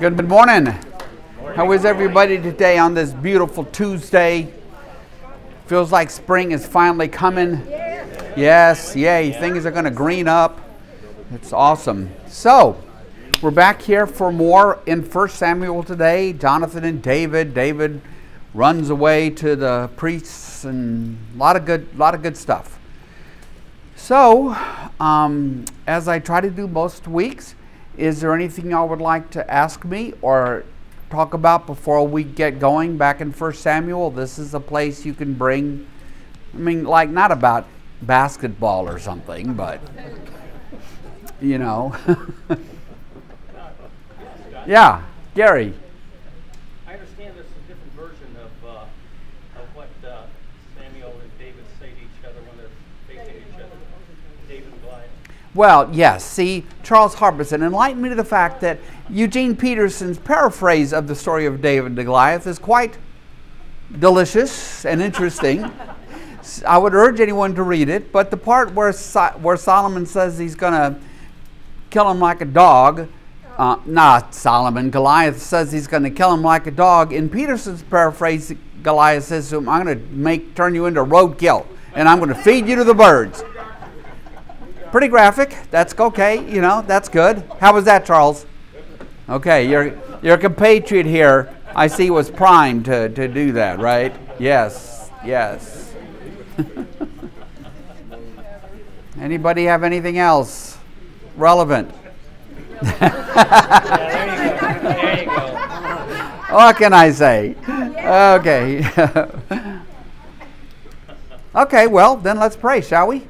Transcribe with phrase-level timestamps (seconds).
[0.00, 0.64] Good morning.
[1.54, 4.50] How is everybody today on this beautiful Tuesday?
[5.66, 7.66] Feels like spring is finally coming.
[8.34, 9.30] Yes, yay.
[9.32, 10.58] Things are going to green up.
[11.34, 12.08] It's awesome.
[12.28, 12.82] So,
[13.42, 16.32] we're back here for more in 1 Samuel today.
[16.32, 17.52] Jonathan and David.
[17.52, 18.00] David
[18.54, 22.78] runs away to the priests and a lot of good, lot of good stuff.
[23.96, 24.56] So,
[24.98, 27.54] um, as I try to do most weeks,
[28.00, 30.64] is there anything y'all would like to ask me or
[31.10, 34.10] talk about before we get going back in 1 Samuel?
[34.10, 35.86] This is a place you can bring,
[36.54, 37.66] I mean, like not about
[38.00, 39.80] basketball or something, but,
[41.42, 41.94] you know.
[44.66, 45.02] yeah,
[45.34, 45.74] Gary.
[55.54, 56.24] Well, yes.
[56.24, 61.44] See, Charles Harbison enlightened me to the fact that Eugene Peterson's paraphrase of the story
[61.46, 62.98] of David and Goliath is quite
[63.98, 65.70] delicious and interesting.
[66.66, 70.38] I would urge anyone to read it, but the part where, so- where Solomon says
[70.38, 71.00] he's going to
[71.90, 73.08] kill him like a dog,
[73.58, 77.12] uh, not Solomon, Goliath says he's going to kill him like a dog.
[77.12, 81.66] In Peterson's paraphrase, Goliath says to him, I'm going to make turn you into roadkill,
[81.94, 83.42] and I'm going to feed you to the birds.
[84.90, 85.56] Pretty graphic.
[85.70, 86.44] That's okay.
[86.50, 87.44] You know, that's good.
[87.60, 88.44] How was that, Charles?
[89.28, 94.14] Okay, your your compatriot here, I see, was primed to, to do that, right?
[94.38, 95.94] Yes, yes.
[99.20, 100.76] Anybody have anything else
[101.36, 101.90] relevant?
[106.50, 107.54] what can I say?
[107.68, 108.84] Okay.
[111.54, 113.28] okay, well, then let's pray, shall we?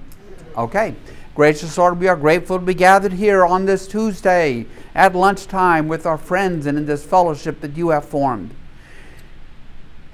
[0.57, 0.95] Okay.
[1.33, 6.05] Gracious Lord, we are grateful to be gathered here on this Tuesday at lunchtime with
[6.05, 8.51] our friends and in this fellowship that you have formed.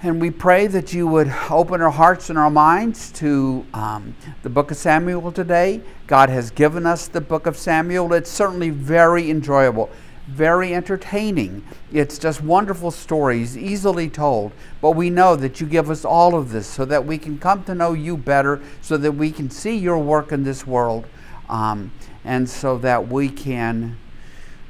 [0.03, 4.51] And we pray that you would open our hearts and our minds to um, the
[4.51, 5.81] book of Samuel today.
[6.07, 8.13] God has given us the book of Samuel.
[8.13, 9.89] It's certainly very enjoyable,
[10.27, 11.65] very entertaining.
[11.93, 14.53] It's just wonderful stories, easily told.
[14.81, 17.65] But we know that you give us all of this so that we can come
[17.65, 21.07] to know you better, so that we can see your work in this world
[21.49, 21.93] um,
[22.25, 23.97] and so that we can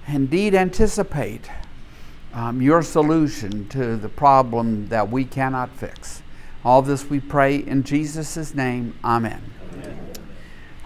[0.07, 1.51] indeed anticipate
[2.35, 6.23] um, your solution to the problem that we cannot fix.
[6.65, 8.99] All this we pray in Jesus' name.
[9.03, 9.43] Amen.
[9.73, 10.13] Amen.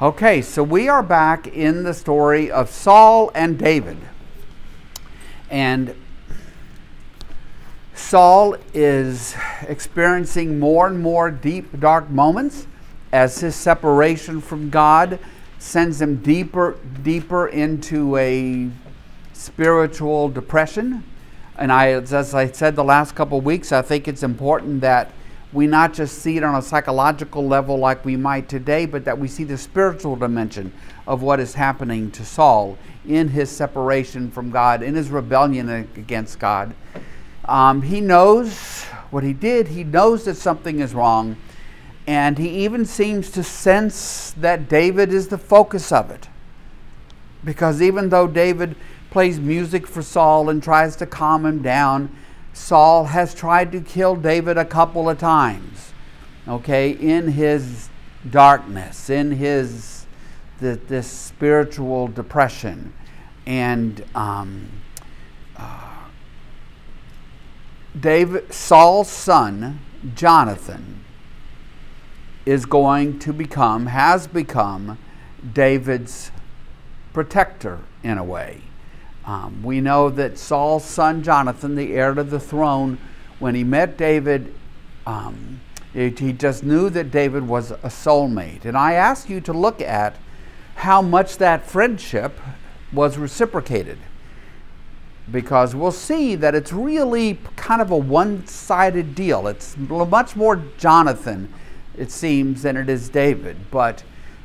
[0.01, 3.99] Okay, so we are back in the story of Saul and David.
[5.51, 5.95] And
[7.95, 9.35] Saul is
[9.69, 12.67] experiencing more and more deep, dark moments
[13.13, 15.19] as his separation from God
[15.59, 18.71] sends him deeper, deeper into a
[19.33, 21.05] spiritual depression.
[21.57, 25.13] And I, as I said the last couple of weeks, I think it's important that
[25.53, 29.19] we not just see it on a psychological level like we might today, but that
[29.19, 30.73] we see the spiritual dimension
[31.11, 36.39] of what is happening to Saul in his separation from God, in his rebellion against
[36.39, 36.73] God.
[37.47, 41.37] Um, he knows what he did, he knows that something is wrong,
[42.07, 46.29] and he even seems to sense that David is the focus of it.
[47.45, 48.77] Because even though David
[49.11, 52.17] plays music for Saul and tries to calm him down,
[52.53, 55.93] Saul has tried to kill David a couple of times.
[56.47, 57.89] Okay, in his
[58.31, 60.00] darkness, in his
[60.61, 62.93] the, this spiritual depression,
[63.47, 64.69] and um,
[65.57, 66.05] uh,
[67.99, 69.81] David Saul's son
[70.15, 71.05] Jonathan
[72.47, 74.99] is going to become, has become,
[75.53, 76.31] David's
[77.13, 78.61] protector in a way.
[79.25, 82.99] Um, we know that Saul's son Jonathan, the heir to the throne,
[83.39, 84.55] when he met David,
[85.07, 85.61] um,
[85.95, 88.65] it, he just knew that David was a soulmate.
[88.65, 90.17] And I ask you to look at
[90.81, 92.39] how much that friendship
[92.91, 93.99] was reciprocated.
[95.31, 99.47] Because we'll see that it's really kind of a one sided deal.
[99.47, 101.53] It's much more Jonathan
[101.97, 103.57] it seems, than it is David.
[103.71, 104.03] But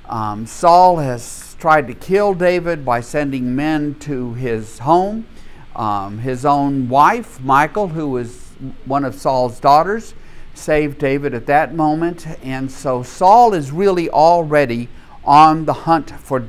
[0.09, 5.25] um, Saul has tried to kill David by sending men to his home.
[5.73, 8.51] Um, his own wife, Michal, who was
[8.83, 10.13] one of Saul's daughters,
[10.53, 12.27] saved David at that moment.
[12.43, 14.89] And so Saul is really already
[15.25, 16.47] on the hunt for,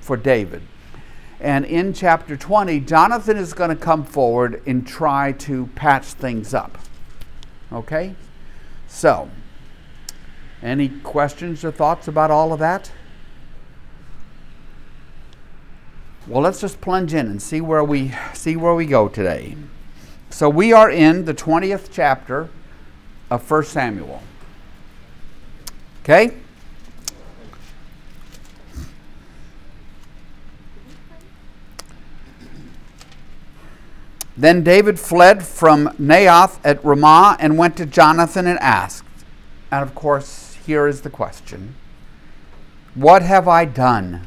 [0.00, 0.62] for David.
[1.40, 6.54] And in chapter 20, Jonathan is going to come forward and try to patch things
[6.54, 6.78] up.
[7.72, 8.14] Okay?
[8.88, 9.30] So,
[10.62, 12.90] any questions or thoughts about all of that?
[16.26, 19.56] Well, let's just plunge in and see where we see where we go today.
[20.30, 22.48] So we are in the 20th chapter
[23.30, 24.22] of 1 Samuel.
[26.02, 26.34] Okay?
[34.36, 39.04] Then David fled from Naioth at Ramah and went to Jonathan and asked.
[39.70, 41.74] And of course, here is the question
[42.94, 44.26] What have I done?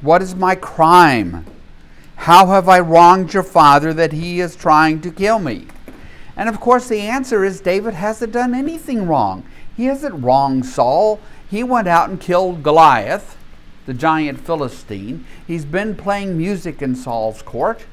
[0.00, 1.46] What is my crime?
[2.16, 5.66] How have I wronged your father that he is trying to kill me?
[6.36, 9.44] And of course, the answer is David hasn't done anything wrong.
[9.76, 11.20] He hasn't wronged Saul.
[11.48, 13.36] He went out and killed Goliath,
[13.86, 15.24] the giant Philistine.
[15.46, 17.84] He's been playing music in Saul's court.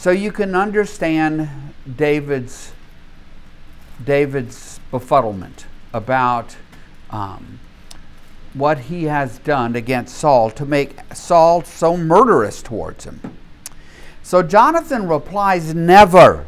[0.00, 1.50] So you can understand
[1.98, 2.72] David's
[4.02, 6.56] David's befuddlement about
[7.10, 7.60] um,
[8.54, 13.20] what he has done against Saul to make Saul so murderous towards him.
[14.22, 16.46] So Jonathan replies, Never.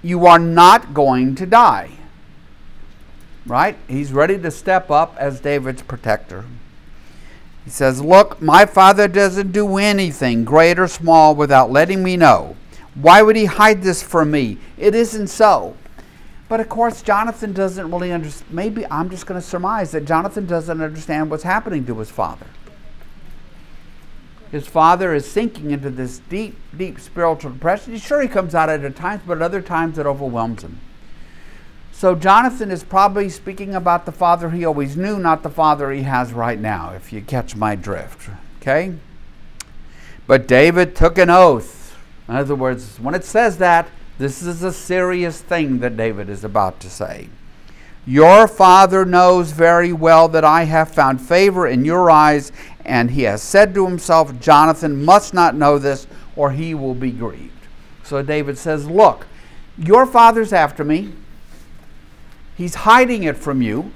[0.00, 1.90] You are not going to die.
[3.44, 3.76] Right?
[3.86, 6.46] He's ready to step up as David's protector.
[7.68, 12.56] He says, Look, my father doesn't do anything, great or small, without letting me know.
[12.94, 14.56] Why would he hide this from me?
[14.78, 15.76] It isn't so.
[16.48, 18.54] But of course, Jonathan doesn't really understand.
[18.54, 22.46] Maybe I'm just going to surmise that Jonathan doesn't understand what's happening to his father.
[24.50, 27.98] His father is sinking into this deep, deep spiritual depression.
[27.98, 30.80] Sure, he comes out at times, but at other times it overwhelms him.
[31.98, 36.02] So Jonathan is probably speaking about the father he always knew, not the father he
[36.02, 38.30] has right now, if you catch my drift.
[38.62, 38.94] Okay?
[40.28, 41.96] But David took an oath.
[42.28, 46.44] In other words, when it says that, this is a serious thing that David is
[46.44, 47.30] about to say.
[48.06, 52.52] Your father knows very well that I have found favor in your eyes,
[52.84, 56.06] and he has said to himself, Jonathan must not know this,
[56.36, 57.66] or he will be grieved.
[58.04, 59.26] So David says, Look,
[59.76, 61.14] your father's after me.
[62.58, 63.92] He's hiding it from you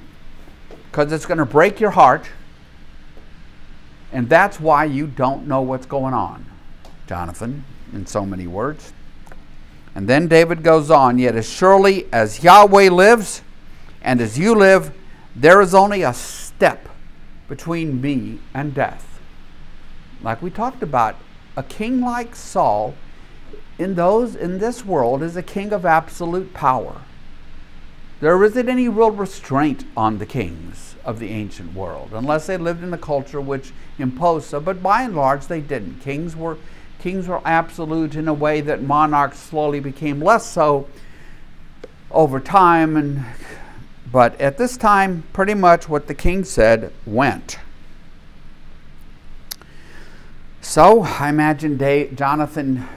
[0.90, 2.30] because it's going to break your heart.
[4.12, 6.46] And that's why you don't know what's going on,
[7.08, 8.92] Jonathan, in so many words.
[9.96, 13.42] And then David goes on, Yet as surely as Yahweh lives
[14.00, 14.92] and as you live,
[15.34, 16.88] there is only a step
[17.48, 19.18] between me and death.
[20.22, 21.16] Like we talked about,
[21.56, 22.94] a king like Saul
[23.76, 27.00] in those in this world is a king of absolute power.
[28.22, 32.84] There isn't any real restraint on the kings of the ancient world, unless they lived
[32.84, 34.60] in a culture which imposed so.
[34.60, 36.02] But by and large, they didn't.
[36.02, 36.56] Kings were
[37.00, 40.86] kings were absolute in a way that monarchs slowly became less so
[42.12, 42.96] over time.
[42.96, 43.24] And
[44.12, 47.58] but at this time, pretty much what the king said went.
[50.60, 52.88] So I imagine Dave, Jonathan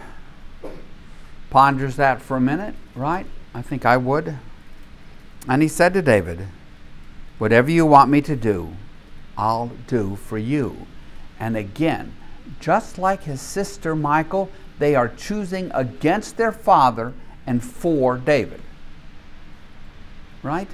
[1.50, 3.26] ponders that for a minute, right?
[3.56, 4.38] I think I would.
[5.48, 6.48] And he said to David,
[7.38, 8.76] Whatever you want me to do,
[9.38, 10.88] I'll do for you.
[11.40, 12.14] And again,
[12.60, 14.50] just like his sister Michal,
[14.80, 17.14] they are choosing against their father
[17.46, 18.62] and for David.
[20.42, 20.70] Right?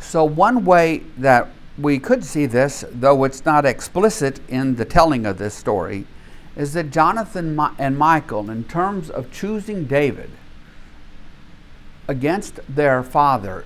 [0.00, 1.48] So, one way that
[1.78, 6.06] we could see this, though it's not explicit in the telling of this story,
[6.60, 10.28] is that Jonathan and Michal, in terms of choosing David
[12.06, 13.64] against their father,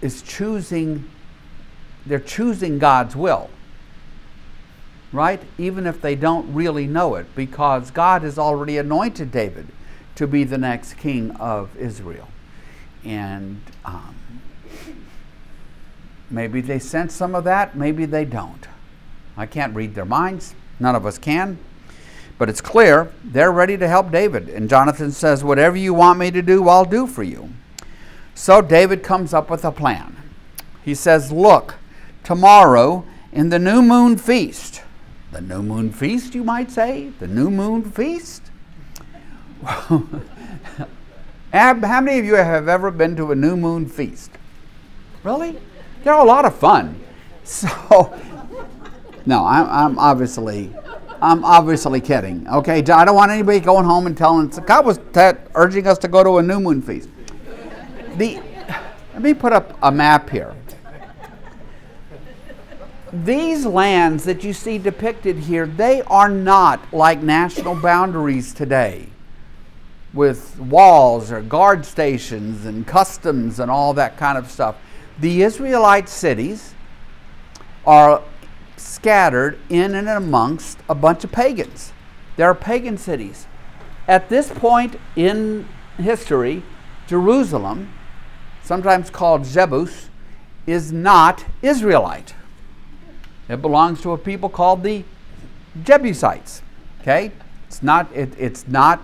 [0.00, 1.10] is choosing,
[2.06, 3.50] they're choosing God's will.
[5.12, 5.42] Right?
[5.58, 9.66] Even if they don't really know it, because God has already anointed David
[10.14, 12.28] to be the next king of Israel.
[13.04, 14.16] And um,
[16.30, 18.66] maybe they sense some of that, maybe they don't.
[19.36, 20.54] I can't read their minds.
[20.80, 21.58] None of us can.
[22.38, 24.48] But it's clear they're ready to help David.
[24.48, 27.50] And Jonathan says, Whatever you want me to do, I'll do for you.
[28.34, 30.16] So David comes up with a plan.
[30.84, 31.76] He says, Look,
[32.22, 34.82] tomorrow in the new moon feast,
[35.32, 38.42] the new moon feast, you might say, the new moon feast.
[41.52, 44.30] How many of you have ever been to a new moon feast?
[45.24, 45.58] Really?
[46.04, 47.00] They're a lot of fun.
[47.46, 47.68] So,
[49.24, 50.74] no, I'm, I'm obviously
[51.22, 52.46] I'm obviously kidding.
[52.48, 55.00] Okay, I don't want anybody going home and telling God was
[55.54, 57.08] urging us to go to a new moon feast.
[58.16, 58.40] The,
[59.14, 60.54] let me put up a map here.
[63.12, 69.08] These lands that you see depicted here, they are not like national boundaries today.
[70.14, 74.76] with walls or guard stations and customs and all that kind of stuff.
[75.20, 76.74] The Israelite cities
[77.86, 78.22] are
[78.76, 81.92] scattered in and amongst a bunch of pagans.
[82.36, 83.46] There are pagan cities.
[84.06, 85.66] At this point in
[85.96, 86.62] history,
[87.06, 87.92] Jerusalem,
[88.62, 90.08] sometimes called Jebus,
[90.66, 92.34] is not Israelite.
[93.48, 95.04] It belongs to a people called the
[95.84, 96.62] Jebusites.
[97.00, 97.32] Okay?
[97.68, 99.00] It's not it, it's not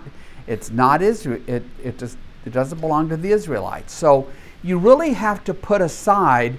[0.46, 3.92] it's not Israel it, it just it doesn't belong to the Israelites.
[3.92, 4.28] So
[4.62, 6.58] you really have to put aside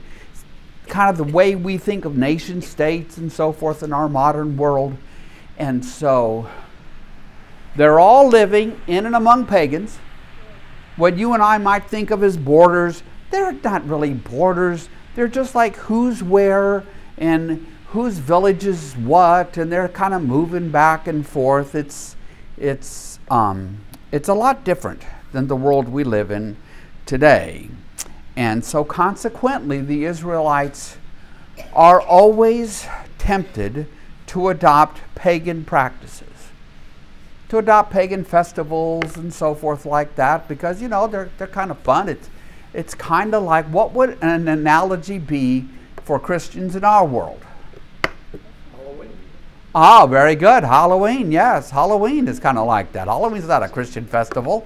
[0.87, 4.57] kind of the way we think of nation states and so forth in our modern
[4.57, 4.97] world.
[5.57, 6.49] And so
[7.75, 9.97] they're all living in and among pagans.
[10.95, 14.89] What you and I might think of as borders, they're not really borders.
[15.15, 16.83] They're just like who's where
[17.17, 21.75] and whose village is what, and they're kind of moving back and forth.
[21.75, 22.15] It's,
[22.57, 23.79] it's, um,
[24.11, 26.57] it's a lot different than the world we live in
[27.05, 27.69] today.
[28.35, 30.97] And so, consequently, the Israelites
[31.73, 32.87] are always
[33.17, 33.87] tempted
[34.27, 36.33] to adopt pagan practices
[37.53, 41.69] to adopt pagan festivals and so forth like that because you know they're, they're kind
[41.69, 42.09] of fun.
[42.09, 42.27] It's,
[42.73, 45.67] it's kind of like what would an analogy be
[46.03, 47.39] for Christians in our world?
[48.75, 49.11] Halloween.
[49.75, 50.63] Ah, very good.
[50.63, 51.69] Halloween, yes.
[51.69, 53.07] Halloween is kind of like that.
[53.07, 54.65] Halloween's not a Christian festival.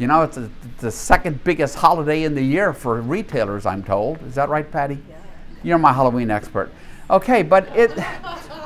[0.00, 4.22] You know, it's a, the second biggest holiday in the year for retailers, I'm told.
[4.22, 4.98] Is that right, Patty?
[5.06, 5.16] Yeah.
[5.62, 6.72] You're my Halloween expert.
[7.10, 7.94] Okay, but it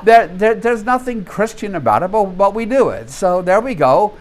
[0.05, 3.11] there, there, there's nothing Christian about it, but, but we do it.
[3.11, 4.17] So there we go.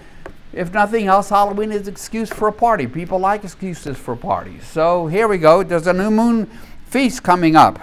[0.53, 2.87] If nothing else, Halloween is an excuse for a party.
[2.87, 4.65] People like excuses for parties.
[4.65, 5.61] So here we go.
[5.61, 6.49] There's a new moon
[6.87, 7.79] feast coming up.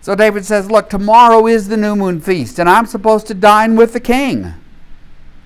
[0.00, 3.74] So David says, Look, tomorrow is the new moon feast, and I'm supposed to dine
[3.74, 4.54] with the king.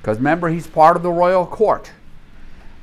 [0.00, 1.92] Because remember, he's part of the royal court.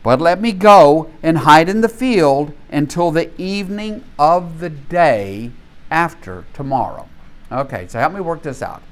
[0.04, 5.52] But let me go and hide in the field until the evening of the day
[5.90, 7.10] after tomorrow.
[7.52, 8.84] Okay, so help me work this out.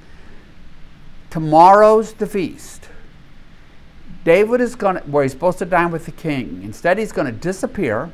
[1.29, 2.89] Tomorrow's the feast.
[4.24, 6.62] David is going to, where he's supposed to dine with the king.
[6.63, 8.12] Instead, he's going to disappear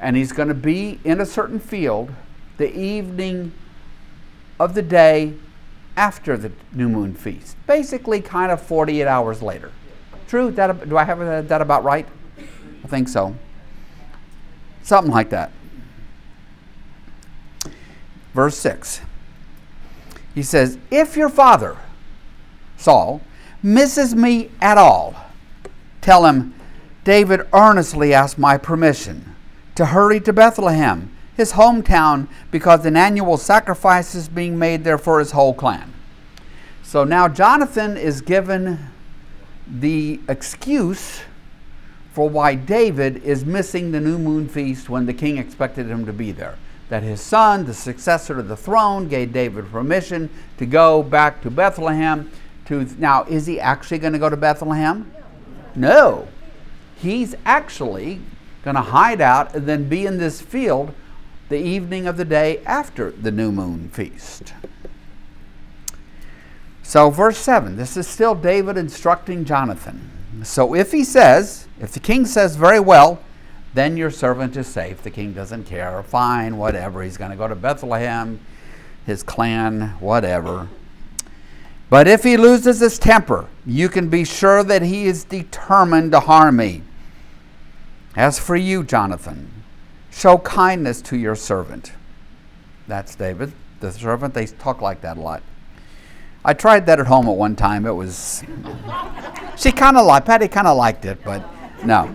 [0.00, 2.12] and he's going to be in a certain field
[2.56, 3.52] the evening
[4.58, 5.34] of the day
[5.96, 7.56] after the new moon feast.
[7.66, 9.70] Basically, kind of 48 hours later.
[10.28, 10.50] True?
[10.50, 12.06] That, do I have uh, that about right?
[12.84, 13.36] I think so.
[14.82, 15.52] Something like that
[18.34, 19.00] verse 6.
[20.34, 21.76] He says, If your father,
[22.76, 23.20] Saul,
[23.62, 25.14] misses me at all,
[26.00, 26.54] tell him,
[27.04, 29.34] David earnestly asked my permission
[29.74, 35.18] to hurry to Bethlehem, his hometown, because an annual sacrifice is being made there for
[35.18, 35.92] his whole clan.
[36.82, 38.90] So now Jonathan is given
[39.66, 41.22] the excuse
[42.12, 46.12] for why David is missing the new moon feast when the king expected him to
[46.12, 46.56] be there
[46.92, 51.50] that his son, the successor to the throne, gave David permission to go back to
[51.50, 52.30] Bethlehem.
[52.66, 55.10] To now, is he actually going to go to Bethlehem?
[55.74, 56.28] No.
[56.96, 58.20] He's actually
[58.62, 60.92] going to hide out and then be in this field
[61.52, 64.54] the evening of the day after the new moon feast.
[66.82, 70.10] So, verse 7, this is still David instructing Jonathan.
[70.44, 73.22] So, if he says, if the king says very well,
[73.74, 75.02] then your servant is safe.
[75.02, 76.02] The king doesn't care.
[76.02, 77.02] Fine, whatever.
[77.02, 78.40] He's going to go to Bethlehem,
[79.04, 80.68] his clan, whatever.
[81.90, 86.20] But if he loses his temper, you can be sure that he is determined to
[86.20, 86.82] harm me.
[88.16, 89.61] As for you, Jonathan,
[90.12, 91.92] show kindness to your servant.
[92.86, 94.34] That's David, the servant.
[94.34, 95.42] They talk like that a lot.
[96.44, 97.86] I tried that at home at one time.
[97.86, 98.42] It was,
[99.56, 101.44] she kind of liked, Patty kind of liked it, but
[101.84, 102.14] no.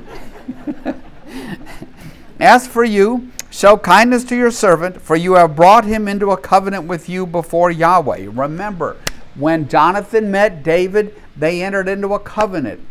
[2.39, 6.37] As for you, show kindness to your servant, for you have brought him into a
[6.37, 8.27] covenant with you before Yahweh.
[8.31, 8.97] Remember,
[9.35, 12.81] when Jonathan met David, they entered into a covenant,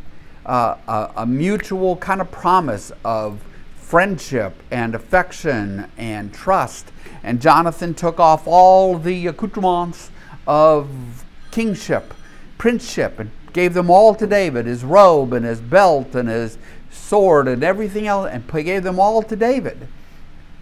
[0.47, 3.43] uh, a, a mutual kind of promise of
[3.87, 6.91] friendship and affection and trust.
[7.23, 10.11] And Jonathan took off all the accoutrements
[10.47, 12.13] of kingship,
[12.59, 16.59] princeship, and gave them all to David his robe and his belt and his
[16.91, 19.87] sword and everything else, and gave them all to David.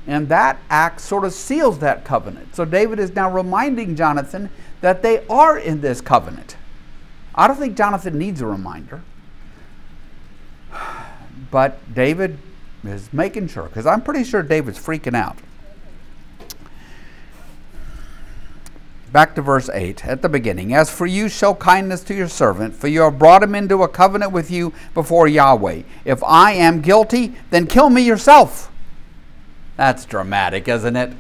[0.07, 2.55] And that act sort of seals that covenant.
[2.55, 4.51] So David is now reminding Jonathan
[4.83, 6.57] that they are in this covenant.
[7.35, 9.03] I don't think Jonathan needs a reminder.
[11.51, 12.39] But David
[12.87, 15.39] is making sure, because I'm pretty sure David's freaking out.
[19.15, 20.75] back to verse 8 at the beginning.
[20.75, 23.89] As for you, show kindness to your servant, for you have brought him into a
[23.89, 25.83] covenant with you before Yahweh.
[26.05, 28.73] If I am guilty, then kill me yourself.
[29.77, 31.13] That's dramatic, isn't it?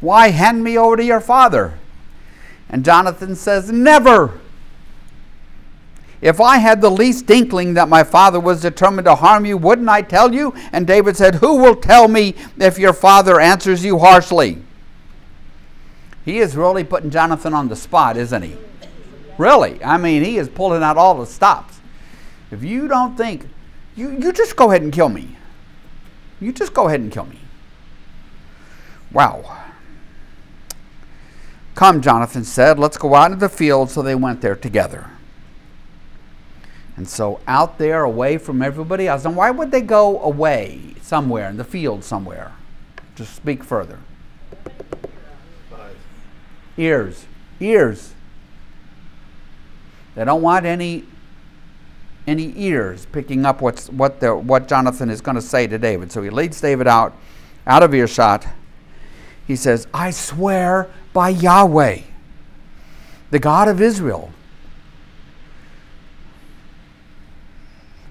[0.00, 1.78] Why hand me over to your father?
[2.68, 4.38] And Jonathan says, Never.
[6.20, 9.88] If I had the least inkling that my father was determined to harm you, wouldn't
[9.88, 10.52] I tell you?
[10.72, 14.58] And David said, Who will tell me if your father answers you harshly?
[16.24, 18.56] He is really putting Jonathan on the spot, isn't he?
[19.38, 19.82] Really.
[19.82, 21.80] I mean, he is pulling out all the stops.
[22.50, 23.46] If you don't think,
[23.94, 25.36] you, you just go ahead and kill me.
[26.40, 27.38] You just go ahead and kill me.
[29.12, 29.56] Wow.
[31.74, 33.90] Come, Jonathan said, let's go out into the field.
[33.90, 35.10] So they went there together.
[36.98, 39.24] And so out there, away from everybody else.
[39.24, 42.52] And why would they go away somewhere in the field somewhere?
[43.14, 44.00] Just speak further.
[46.76, 47.24] Ears.
[47.60, 48.14] Ears.
[50.16, 51.04] They don't want any
[52.26, 56.10] any ears picking up what's what the what Jonathan is going to say to David.
[56.10, 57.14] So he leads David out
[57.64, 58.44] out of earshot.
[59.46, 62.00] He says, "I swear by Yahweh,
[63.30, 64.32] the God of Israel,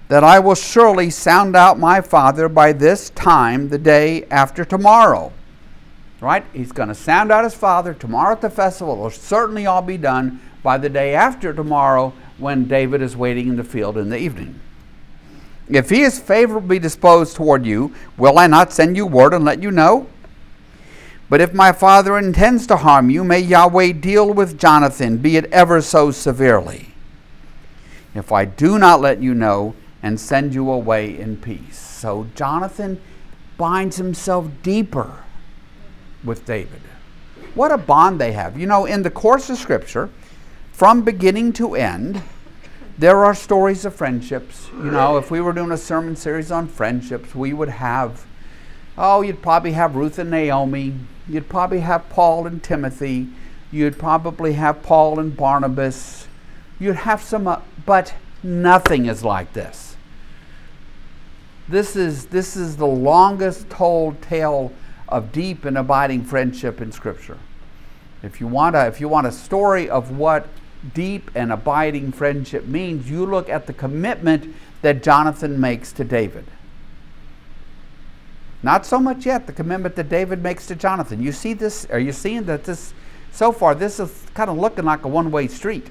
[0.08, 5.32] that I will surely sound out my father by this time, the day after tomorrow.
[6.20, 6.44] Right?
[6.52, 8.94] He's going to sound out his father tomorrow at the festival.
[8.94, 13.56] It'll certainly all be done by the day after tomorrow when David is waiting in
[13.56, 14.58] the field in the evening.
[15.68, 19.62] If he is favorably disposed toward you, will I not send you word and let
[19.62, 20.08] you know?
[21.28, 25.44] But if my father intends to harm you, may Yahweh deal with Jonathan, be it
[25.46, 26.94] ever so severely.
[28.14, 31.78] If I do not let you know, and send you away in peace.
[31.78, 33.00] So Jonathan
[33.56, 35.24] binds himself deeper
[36.24, 36.82] with David.
[37.54, 38.58] What a bond they have.
[38.58, 40.10] You know, in the course of Scripture,
[40.72, 42.22] from beginning to end,
[42.96, 44.68] there are stories of friendships.
[44.72, 48.26] You know, if we were doing a sermon series on friendships, we would have,
[48.96, 50.94] oh, you'd probably have Ruth and Naomi.
[51.28, 53.28] You'd probably have Paul and Timothy.
[53.70, 56.26] You'd probably have Paul and Barnabas.
[56.78, 59.87] You'd have some, uh, but nothing is like this.
[61.68, 64.72] This is, this is the longest told tale
[65.08, 67.38] of deep and abiding friendship in Scripture.
[68.22, 70.48] If you want a, if you want a story of what
[70.94, 76.46] deep and abiding friendship means, you look at the commitment that Jonathan makes to David.
[78.62, 81.22] Not so much yet the commitment that David makes to Jonathan.
[81.22, 81.86] You see this?
[81.90, 82.92] Are you seeing that this
[83.30, 85.88] so far this is kind of looking like a one-way street?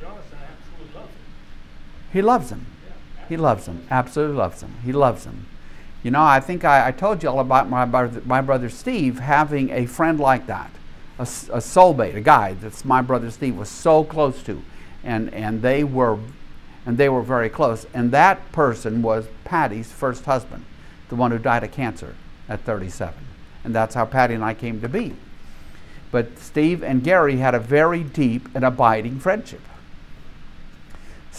[0.00, 2.12] Jonathan absolutely loves him.
[2.12, 2.66] He loves him.
[3.34, 3.84] He loves them.
[3.90, 4.76] Absolutely loves them.
[4.84, 5.46] He loves them.
[6.04, 9.18] You know, I think I, I told you all about my brother, my brother Steve
[9.18, 10.70] having a friend like that,
[11.18, 14.62] a, a soulmate, a guy that's my brother Steve was so close to,
[15.02, 16.16] and and they were,
[16.86, 17.88] and they were very close.
[17.92, 20.64] And that person was Patty's first husband,
[21.08, 22.14] the one who died of cancer
[22.48, 23.14] at 37,
[23.64, 25.16] and that's how Patty and I came to be.
[26.12, 29.62] But Steve and Gary had a very deep and abiding friendship.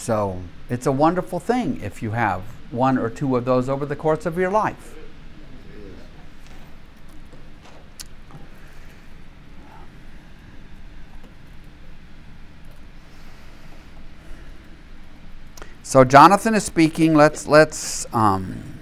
[0.06, 0.40] So
[0.70, 4.24] it's a wonderful thing if you have one or two of those over the course
[4.24, 4.94] of your life.
[15.82, 17.16] So Jonathan is speaking.
[17.16, 18.75] Let's let's um,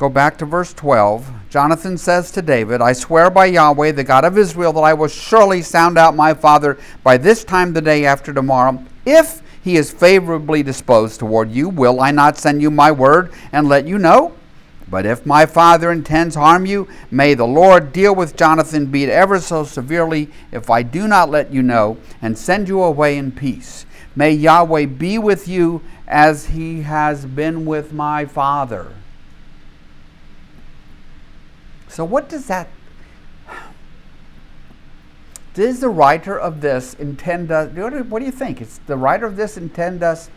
[0.00, 1.30] Go back to verse 12.
[1.50, 5.08] Jonathan says to David, I swear by Yahweh, the God of Israel, that I will
[5.08, 8.82] surely sound out my father by this time the day after tomorrow.
[9.04, 13.68] If he is favorably disposed toward you, will I not send you my word and
[13.68, 14.32] let you know?
[14.88, 19.10] But if my father intends harm you, may the Lord deal with Jonathan, be it
[19.10, 23.32] ever so severely, if I do not let you know and send you away in
[23.32, 23.84] peace.
[24.16, 28.94] May Yahweh be with you as he has been with my father.
[31.90, 32.68] So, what does that
[35.54, 37.70] does the writer of this intend us?
[37.72, 38.62] What do you think?
[38.62, 40.30] Is the writer of this intend us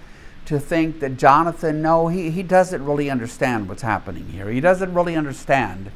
[0.45, 1.83] to think that Jonathan?
[1.83, 4.49] No, he, he doesn't really understand what's happening here.
[4.49, 5.91] He doesn't really understand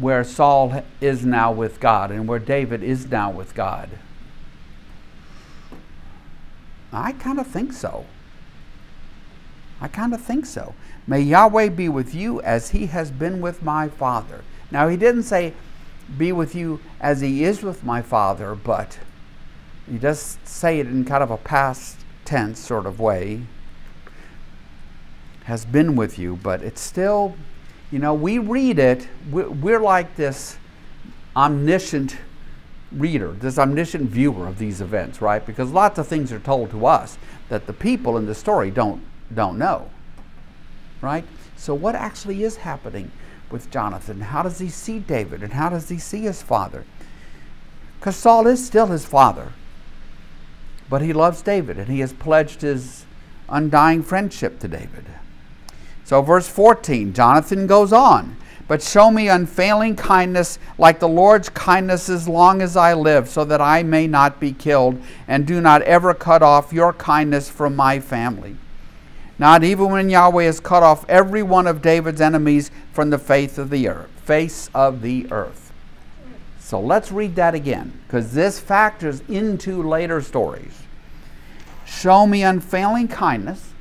[0.00, 3.90] where Saul is now with God and where David is now with God.
[6.90, 8.06] I kind of think so.
[9.80, 10.74] I kind of think so.
[11.06, 14.42] May Yahweh be with you as he has been with my father.
[14.70, 15.54] Now, he didn't say,
[16.16, 18.98] be with you as he is with my father, but
[19.90, 23.42] he does say it in kind of a past tense sort of way.
[25.44, 27.34] Has been with you, but it's still,
[27.90, 30.58] You know, we read it, we're like this
[31.34, 32.18] omniscient
[32.92, 35.44] reader, this omniscient viewer of these events, right?
[35.44, 39.02] Because lots of things are told to us that the people in the story don't,
[39.34, 39.90] don't know,
[41.00, 41.24] right?
[41.56, 43.10] So, what actually is happening
[43.50, 44.20] with Jonathan?
[44.20, 46.84] How does he see David and how does he see his father?
[47.98, 49.52] Because Saul is still his father,
[50.88, 53.04] but he loves David and he has pledged his
[53.48, 55.06] undying friendship to David.
[56.04, 58.36] So, verse 14, Jonathan goes on
[58.68, 63.44] but show me unfailing kindness like the Lord's kindness as long as I live, so
[63.46, 67.74] that I may not be killed, and do not ever cut off your kindness from
[67.74, 68.56] my family.
[69.38, 73.58] Not even when Yahweh has cut off every one of David's enemies from the face
[73.58, 74.10] of the earth.
[74.24, 75.72] Face of the earth.
[76.58, 80.82] So let's read that again, because this factors into later stories.
[81.86, 83.72] Show me unfailing kindness,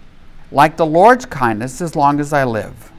[0.51, 2.91] like the Lord's kindness, as long as I live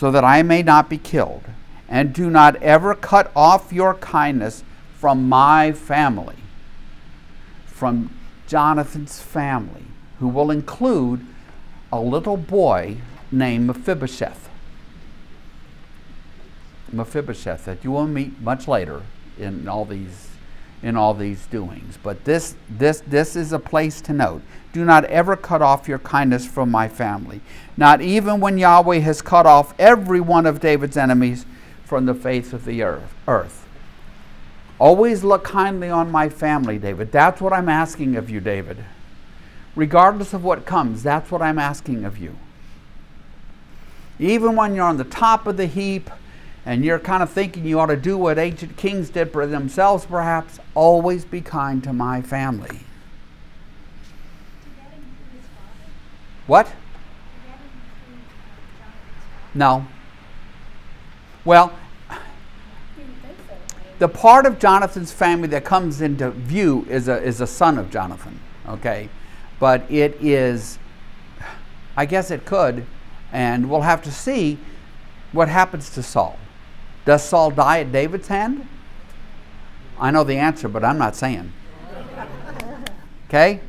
[0.00, 1.42] so that I may not be killed.
[1.86, 6.36] And do not ever cut off your kindness from my family,
[7.66, 8.10] from
[8.46, 9.84] Jonathan's family,
[10.18, 11.26] who will include
[11.92, 12.96] a little boy
[13.32, 14.48] named Mephibosheth.
[16.92, 19.02] Mephibosheth that you will meet much later
[19.38, 20.28] in all these
[20.82, 21.98] in all these doings.
[22.02, 24.42] But this this this is a place to note.
[24.72, 27.40] Do not ever cut off your kindness from my family,
[27.76, 31.44] not even when Yahweh has cut off every one of David's enemies
[31.84, 33.12] from the face of the earth.
[33.26, 33.66] earth.
[34.78, 37.12] Always look kindly on my family, David.
[37.12, 38.78] That's what I'm asking of you, David.
[39.80, 42.36] Regardless of what comes, that's what I'm asking of you.
[44.18, 46.10] Even when you're on the top of the heap
[46.66, 50.04] and you're kind of thinking you ought to do what ancient kings did for themselves,
[50.04, 52.80] perhaps, always be kind to my family.
[56.46, 56.70] What?
[59.54, 59.86] No.
[61.42, 61.72] Well,
[63.98, 67.90] the part of Jonathan's family that comes into view is a, is a son of
[67.90, 68.38] Jonathan,
[68.68, 69.08] okay?
[69.60, 70.78] But it is,
[71.96, 72.86] I guess it could,
[73.32, 74.58] and we'll have to see
[75.30, 76.38] what happens to Saul.
[77.04, 78.66] Does Saul die at David's hand?
[79.98, 81.52] I know the answer, but I'm not saying.
[83.28, 83.60] Okay?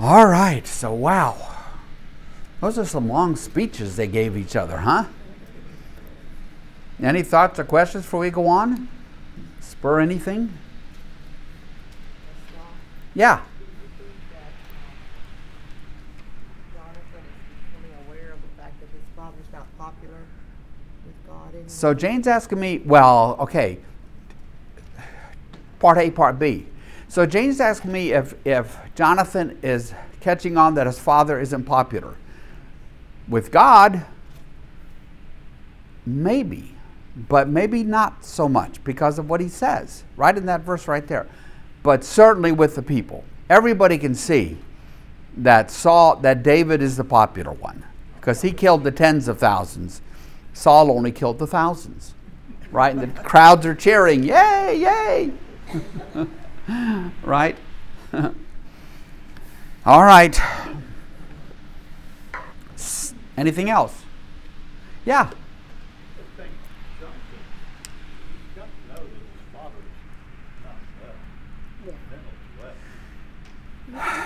[0.00, 1.36] All right, so wow.
[2.60, 5.04] Those are some long speeches they gave each other, huh?
[7.02, 8.88] Any thoughts or questions before we go on?
[9.60, 10.52] Spur anything?
[13.14, 13.42] Yeah.
[21.80, 23.78] So Jane's asking me, well, okay,
[25.78, 26.66] part A, part B.
[27.08, 32.16] So Jane's asking me if, if Jonathan is catching on that his father isn't popular.
[33.28, 34.04] With God,
[36.04, 36.74] maybe,
[37.16, 41.06] but maybe not so much because of what he says, right in that verse right
[41.06, 41.26] there.
[41.82, 43.24] But certainly with the people.
[43.48, 44.58] Everybody can see
[45.34, 50.02] that Saul that David is the popular one because he killed the tens of thousands.
[50.60, 52.12] Saul only killed the thousands.
[52.70, 52.94] Right?
[52.94, 55.32] And the crowds are cheering, "Yay, yay!"
[57.22, 57.56] right?
[59.86, 60.38] All right.
[63.38, 64.02] Anything else?
[65.06, 65.30] Yeah.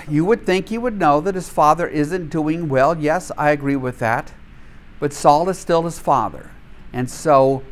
[0.09, 2.99] You would think he would know that his father isn't doing well.
[2.99, 4.33] Yes, I agree with that.
[5.05, 6.51] But Saul is still his father.
[6.95, 7.63] And so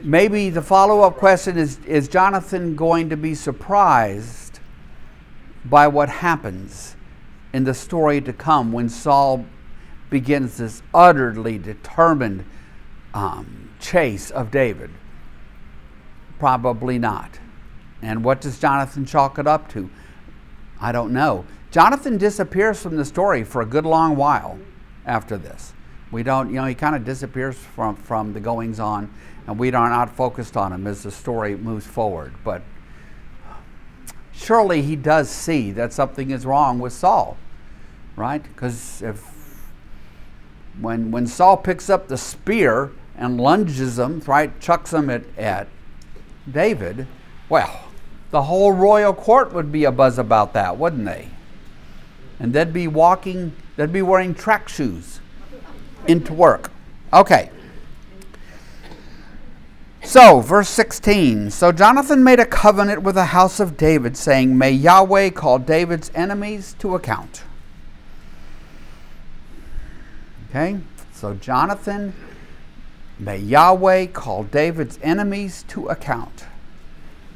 [0.00, 4.58] Maybe the follow up question is Is Jonathan going to be surprised
[5.66, 6.96] by what happens
[7.52, 9.44] in the story to come when Saul
[10.08, 12.46] begins this utterly determined
[13.12, 14.88] um, chase of David?
[16.38, 17.38] Probably not.
[18.00, 19.90] And what does Jonathan chalk it up to?
[20.80, 21.44] I don't know.
[21.70, 24.58] Jonathan disappears from the story for a good long while
[25.06, 25.72] after this.
[26.10, 29.10] We don't, you know, he kind of disappears from, from the goings on
[29.46, 32.34] and we are not focused on him as the story moves forward.
[32.44, 32.62] But
[34.32, 37.36] surely he does see that something is wrong with Saul,
[38.16, 38.42] right?
[38.42, 39.24] Because if
[40.80, 45.68] when when Saul picks up the spear and lunges him, right, chucks him at, at
[46.50, 47.06] David,
[47.48, 47.84] well,
[48.30, 51.28] the whole royal court would be a buzz about that, wouldn't they?
[52.38, 55.20] And they'd be walking, they'd be wearing track shoes
[56.06, 56.70] into work.
[57.12, 57.50] Okay.
[60.06, 61.50] So, verse 16.
[61.50, 66.12] So Jonathan made a covenant with the house of David, saying, May Yahweh call David's
[66.14, 67.42] enemies to account.
[70.48, 70.78] Okay?
[71.12, 72.14] So, Jonathan,
[73.18, 76.44] may Yahweh call David's enemies to account.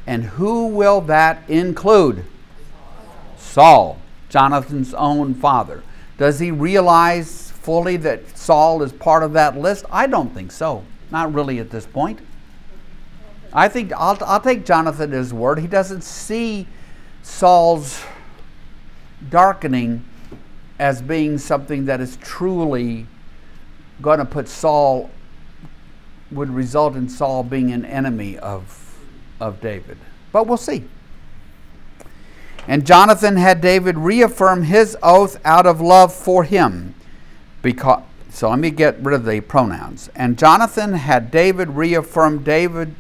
[0.07, 2.25] And who will that include?
[3.37, 3.99] Saul,
[4.29, 5.83] Jonathan's own father.
[6.21, 9.87] Does he realize fully that Saul is part of that list?
[9.91, 10.85] I don't think so.
[11.11, 12.21] Not really at this point.
[13.55, 15.61] I think I'll, I'll take Jonathan at his word.
[15.61, 16.69] He doesn't see
[17.23, 18.05] Saul's
[19.31, 20.05] darkening
[20.79, 23.07] as being something that is truly
[24.03, 25.11] going to put Saul,
[26.31, 28.99] would result in Saul being an enemy of,
[29.41, 29.97] of David.
[30.33, 30.85] But we'll see.
[32.71, 36.95] And Jonathan had David reaffirm his oath out of love for him.
[37.63, 40.09] Because, so let me get rid of the pronouns.
[40.15, 42.95] And Jonathan had David reaffirm David's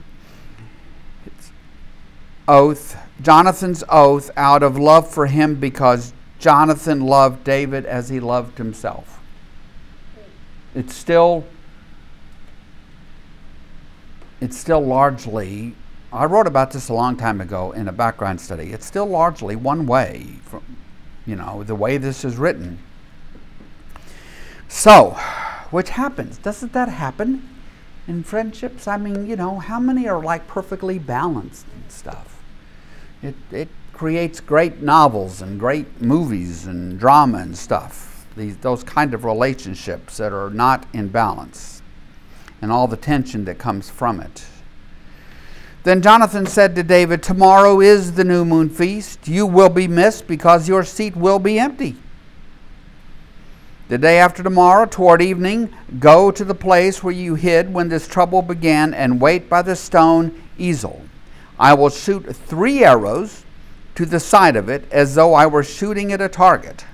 [2.48, 8.58] oath, Jonathan's oath out of love for him because Jonathan loved David as he loved
[8.58, 9.20] himself.
[10.74, 11.44] It's still
[14.40, 15.76] it's still largely
[16.12, 18.72] I wrote about this a long time ago in a background study.
[18.72, 20.62] It's still largely one way from
[21.26, 22.78] you know, the way this is written.
[24.68, 25.10] So,
[25.70, 26.38] which happens?
[26.38, 27.48] Doesn't that happen
[28.08, 28.88] in friendships?
[28.88, 32.42] I mean, you know, how many are like perfectly balanced and stuff?
[33.22, 38.26] It, it creates great novels and great movies and drama and stuff.
[38.36, 41.82] These, those kind of relationships that are not in balance
[42.62, 44.44] and all the tension that comes from it.
[45.82, 49.26] Then Jonathan said to David, Tomorrow is the new moon feast.
[49.26, 51.96] You will be missed because your seat will be empty.
[53.88, 58.06] The day after tomorrow, toward evening, go to the place where you hid when this
[58.06, 61.00] trouble began and wait by the stone Ezel.
[61.58, 63.44] I will shoot three arrows
[63.96, 66.84] to the side of it as though I were shooting at a target.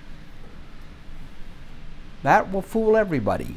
[2.23, 3.57] That will fool everybody.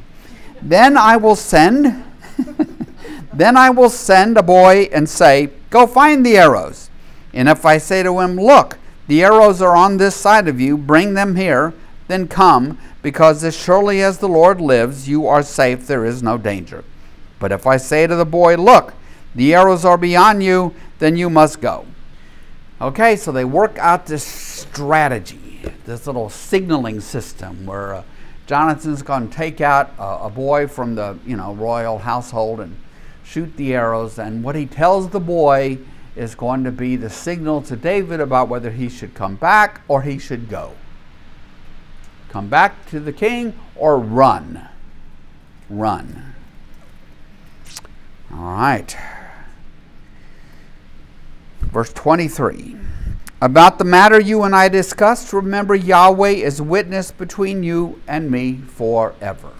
[0.60, 2.04] Then I will send
[3.32, 6.90] then I will send a boy and say, "Go find the arrows."
[7.32, 10.76] And if I say to him, "Look, the arrows are on this side of you,
[10.76, 11.72] bring them here,"
[12.08, 16.36] then come, because as surely as the Lord lives, you are safe, there is no
[16.36, 16.84] danger.
[17.38, 18.94] But if I say to the boy, "Look,
[19.34, 21.84] the arrows are beyond you," then you must go.
[22.80, 28.02] Okay, so they work out this strategy, this little signaling system where uh,
[28.46, 32.76] Jonathan's going to take out a, a boy from the you know royal household and
[33.30, 35.78] shoot the arrows, and what he tells the boy
[36.16, 40.02] is going to be the signal to David about whether he should come back or
[40.02, 40.72] he should go.
[42.28, 44.68] Come back to the king or run.
[45.68, 46.34] Run.
[48.32, 48.96] All right.
[51.60, 52.76] Verse 23.
[53.40, 58.56] About the matter you and I discussed, remember Yahweh is witness between you and me
[58.56, 59.52] forever.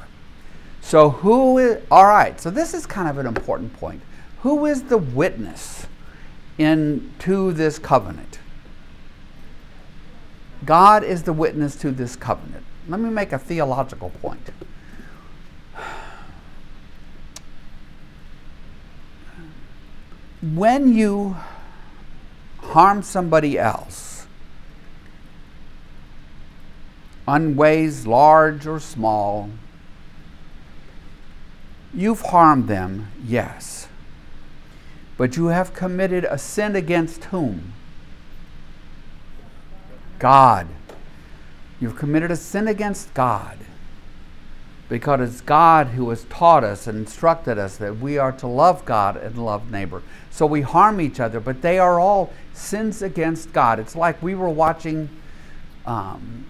[0.81, 4.03] So, who is, all right, so this is kind of an important point.
[4.40, 5.87] Who is the witness
[6.59, 8.38] in, to this covenant?
[10.64, 12.64] God is the witness to this covenant.
[12.88, 14.51] Let me make a theological point.
[20.43, 21.37] When you
[22.59, 24.27] harm somebody else
[27.29, 29.51] on ways large or small,
[31.94, 33.88] you've harmed them, yes.
[35.16, 37.72] But you have committed a sin against whom?
[40.18, 40.66] God.
[41.81, 43.59] You've committed a sin against God.
[44.88, 48.85] Because it's God who has taught us and instructed us that we are to love
[48.85, 50.03] God and love neighbor.
[50.31, 53.79] So we harm each other, but they are all sins against God.
[53.79, 55.09] It's like we were watching
[55.87, 56.46] um,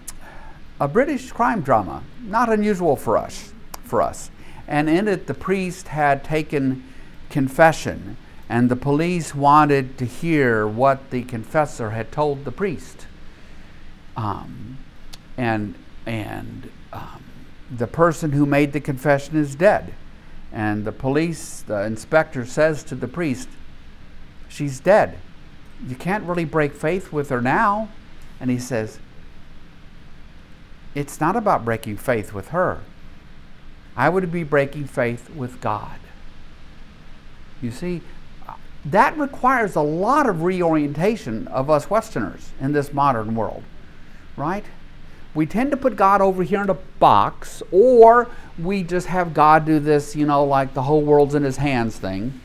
[0.79, 3.53] a British crime drama, not unusual for us.
[3.83, 4.31] For us,
[4.71, 6.83] and in it, the priest had taken
[7.29, 8.17] confession,
[8.49, 13.05] and the police wanted to hear what the confessor had told the priest.
[14.17, 14.79] Um,
[15.37, 17.23] and and um,
[17.69, 19.93] the person who made the confession is dead.
[20.51, 23.47] And the police, the inspector says to the priest,
[24.49, 25.17] She's dead
[25.87, 27.89] you can't really break faith with her now.
[28.39, 28.99] And he says,
[30.95, 32.81] It's not about breaking faith with her.
[33.95, 35.99] I would be breaking faith with God.
[37.61, 38.01] You see,
[38.85, 43.63] that requires a lot of reorientation of us Westerners in this modern world,
[44.35, 44.65] right?
[45.33, 48.27] We tend to put God over here in a box, or
[48.59, 51.97] we just have God do this, you know, like the whole world's in his hands
[51.97, 52.41] thing.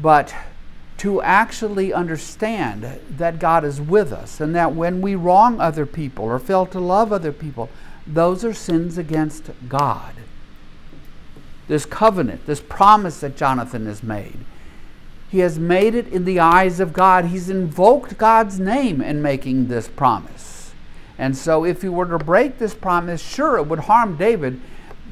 [0.00, 0.34] But
[0.98, 6.24] to actually understand that God is with us and that when we wrong other people
[6.24, 7.68] or fail to love other people,
[8.06, 10.14] those are sins against God.
[11.68, 14.38] This covenant, this promise that Jonathan has made.
[15.28, 17.26] He has made it in the eyes of God.
[17.26, 20.72] He's invoked God's name in making this promise.
[21.18, 24.60] And so, if he were to break this promise, sure, it would harm David,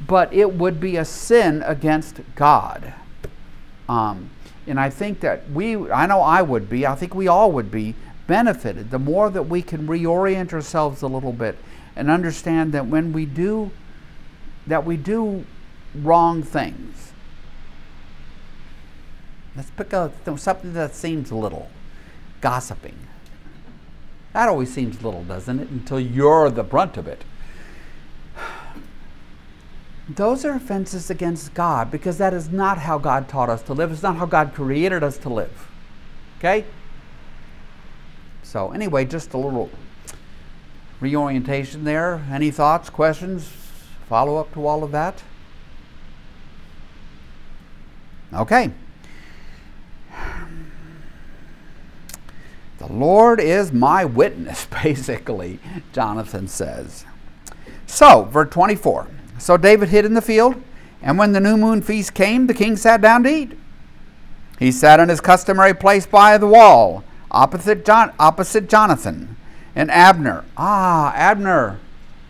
[0.06, 2.92] but it would be a sin against God.
[3.88, 4.30] Um,
[4.66, 7.70] and I think that we, I know I would be, I think we all would
[7.70, 7.94] be
[8.26, 11.56] benefited the more that we can reorient ourselves a little bit
[11.96, 13.70] and understand that when we do,
[14.66, 15.44] that we do
[15.94, 17.12] wrong things.
[19.56, 21.68] Let's pick up something that seems little
[22.40, 22.98] gossiping.
[24.32, 25.68] That always seems little, doesn't it?
[25.68, 27.24] Until you're the brunt of it.
[30.08, 33.92] Those are offenses against God because that is not how God taught us to live.
[33.92, 35.68] It's not how God created us to live.
[36.38, 36.64] Okay?
[38.42, 39.70] So, anyway, just a little
[41.00, 42.24] reorientation there.
[42.30, 43.46] Any thoughts, questions,
[44.08, 45.22] follow up to all of that?
[48.34, 48.70] Okay.
[52.78, 55.58] The Lord is my witness, basically,
[55.92, 57.04] Jonathan says.
[57.86, 59.08] So, verse 24.
[59.38, 60.56] So David hid in the field,
[61.02, 63.58] and when the new moon feast came, the king sat down to eat.
[64.58, 69.36] He sat in his customary place by the wall, opposite, John, opposite Jonathan
[69.74, 70.44] and Abner.
[70.56, 71.78] Ah, Abner.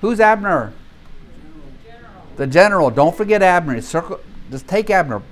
[0.00, 0.72] Who's Abner?
[1.84, 2.22] General.
[2.36, 2.90] The general.
[2.90, 3.80] Don't forget Abner.
[3.80, 5.22] Circle, just take Abner.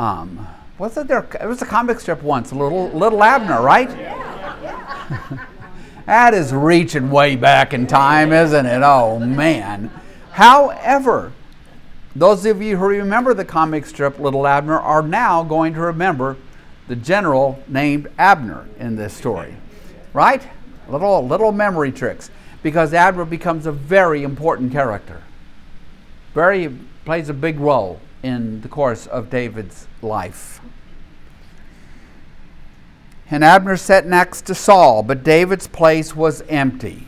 [0.00, 1.28] Um, what's it there?
[1.38, 3.90] It was a comic strip once, little little Abner, right?
[6.06, 8.80] that is reaching way back in time, isn't it?
[8.82, 9.90] Oh man.
[10.30, 11.34] However,
[12.16, 16.38] those of you who remember the comic strip Little Abner are now going to remember
[16.88, 19.54] the general named Abner in this story.
[20.14, 20.48] Right?
[20.88, 22.30] Little little memory tricks
[22.62, 25.20] because Abner becomes a very important character.
[26.32, 30.60] Very plays a big role in the course of David's life.
[33.30, 37.06] And Abner sat next to Saul, but David's place was empty.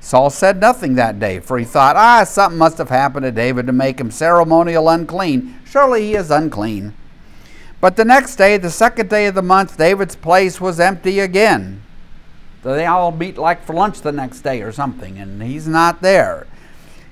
[0.00, 3.66] Saul said nothing that day, for he thought, ah, something must have happened to David
[3.66, 5.60] to make him ceremonial unclean.
[5.66, 6.94] Surely he is unclean.
[7.80, 11.82] But the next day, the second day of the month, David's place was empty again.
[12.62, 16.00] So they all meet like for lunch the next day or something, and he's not
[16.00, 16.46] there.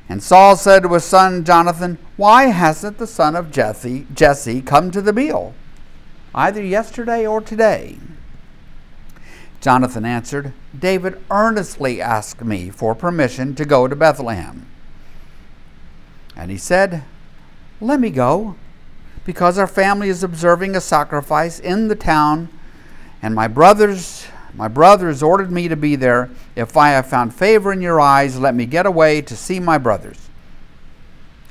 [0.09, 4.91] And Saul said to his son Jonathan, Why hasn't the son of Jesse, Jesse come
[4.93, 5.55] to the meal,
[6.35, 7.99] either yesterday or today?
[9.61, 14.67] Jonathan answered, David earnestly asked me for permission to go to Bethlehem.
[16.37, 17.03] And he said,
[17.81, 18.55] Let me go,
[19.25, 22.49] because our family is observing a sacrifice in the town,
[23.21, 24.16] and my brothers
[24.57, 26.31] my brothers ordered me to be there.
[26.55, 29.79] If I have found favor in your eyes, let me get away to see my
[29.79, 30.29] brothers.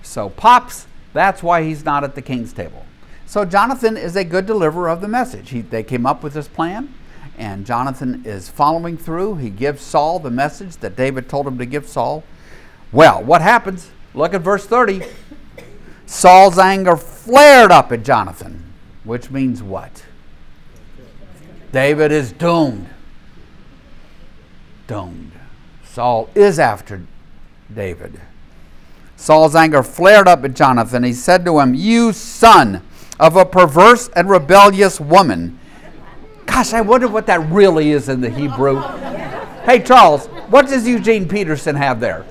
[0.01, 2.85] So, Pops, that's why he's not at the king's table.
[3.25, 5.51] So, Jonathan is a good deliverer of the message.
[5.51, 6.93] He, they came up with this plan
[7.37, 9.35] and Jonathan is following through.
[9.35, 12.23] He gives Saul the message that David told him to give Saul.
[12.91, 13.89] Well, what happens?
[14.13, 15.01] Look at verse 30.
[16.05, 20.05] Saul's anger flared up at Jonathan, which means what?
[21.71, 22.87] David is doomed.
[24.87, 25.31] Doomed.
[25.83, 27.01] Saul is after
[27.73, 28.19] David.
[29.17, 31.03] Saul's anger flared up at Jonathan.
[31.03, 32.81] He said to him, You son
[33.19, 35.59] of a perverse and rebellious woman.
[36.45, 38.79] Gosh, I wonder what that really is in the Hebrew.
[39.63, 42.25] Hey, Charles, what does Eugene Peterson have there?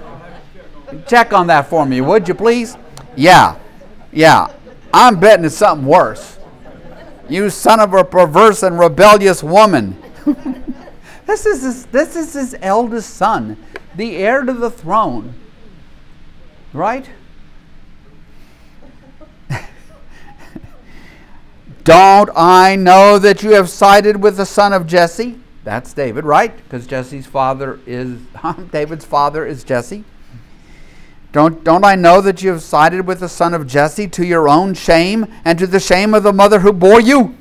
[1.06, 2.76] Check on that for me, would you please?
[3.16, 3.58] Yeah,
[4.12, 4.48] yeah.
[4.92, 6.38] I'm betting it's something worse.
[7.28, 10.00] You son of a perverse and rebellious woman.
[11.26, 13.56] this, is his, this is his eldest son,
[13.94, 15.34] the heir to the throne.
[16.72, 17.08] Right?
[21.84, 25.38] Don't I know that you have sided with the son of Jesse?
[25.64, 26.56] That's David, right?
[26.56, 28.18] Because Jesse's father is,
[28.70, 30.04] David's father is Jesse.
[31.32, 34.48] Don't, don't I know that you have sided with the son of Jesse to your
[34.48, 37.36] own shame and to the shame of the mother who bore you?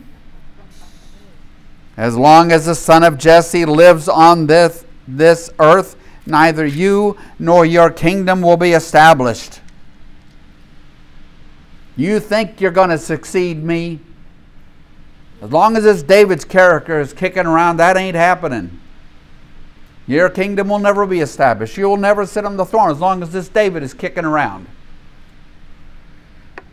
[1.96, 7.66] As long as the son of Jesse lives on this, this earth, neither you nor
[7.66, 9.60] your kingdom will be established.
[11.96, 14.00] You think you're going to succeed me?
[15.41, 18.80] As long as this David's character is kicking around, that ain't happening.
[20.08, 21.78] Your kingdom will never be established.
[21.78, 24.68] You will never sit on the throne as long as this David is kicking around.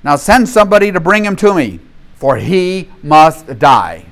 [0.03, 1.81] Now send somebody to bring him to me,
[2.14, 4.07] for he must die.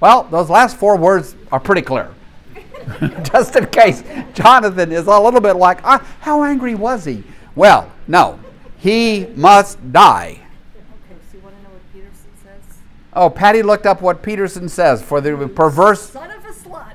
[0.00, 2.10] Well, those last four words are pretty clear.
[3.22, 4.02] Just in case
[4.34, 7.22] Jonathan is a little bit like, ah, how angry was he?
[7.54, 8.40] Well, no.
[8.78, 10.40] He must die.
[10.74, 12.78] Okay, so you want to know what Peterson says?
[13.12, 16.92] Oh, Patty looked up what Peterson says for the perverse Son of a slut.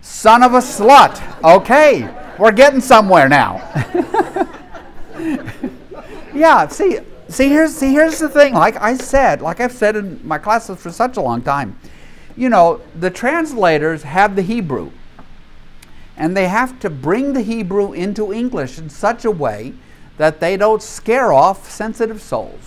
[0.00, 1.42] son of a slut.
[1.42, 3.56] Okay, we're getting somewhere now.
[6.34, 8.54] yeah, see, see here's see here's the thing.
[8.54, 11.76] Like I said, like I've said in my classes for such a long time,
[12.36, 14.90] you know, the translators have the Hebrew,
[16.16, 19.74] and they have to bring the Hebrew into English in such a way
[20.16, 22.60] that they don't scare off sensitive souls.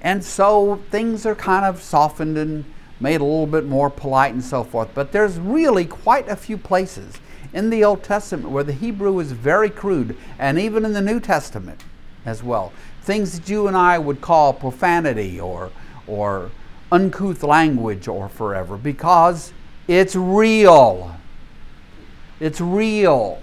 [0.00, 2.64] And so things are kind of softened and
[3.00, 4.88] made a little bit more polite and so forth.
[4.94, 7.20] But there's really quite a few places
[7.52, 11.20] in the Old Testament where the Hebrew is very crude, and even in the New
[11.20, 11.82] Testament
[12.24, 12.72] as well.
[13.02, 15.70] Things that you and I would call profanity or,
[16.06, 16.50] or
[16.92, 19.52] uncouth language or forever because
[19.88, 21.16] it's real.
[22.38, 23.40] It's real.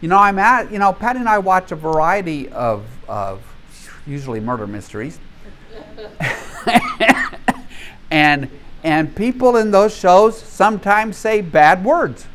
[0.00, 3.40] You know, I'm at, you know, Patty and I watch a variety of, of
[4.06, 5.18] usually murder mysteries.
[8.10, 8.50] and
[8.84, 12.26] and people in those shows sometimes say bad words.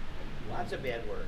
[0.50, 1.26] Lots of bad words.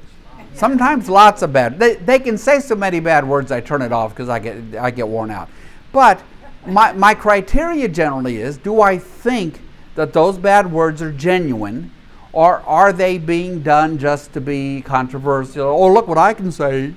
[0.53, 1.77] Sometimes lots of bad.
[1.77, 4.75] They, they can say so many bad words I turn it off because I get
[4.75, 5.49] I get worn out.
[5.91, 6.21] But
[6.65, 9.61] my my criteria generally is do I think
[9.95, 11.91] that those bad words are genuine
[12.31, 15.67] or are they being done just to be controversial?
[15.67, 16.93] Oh, look what I can say,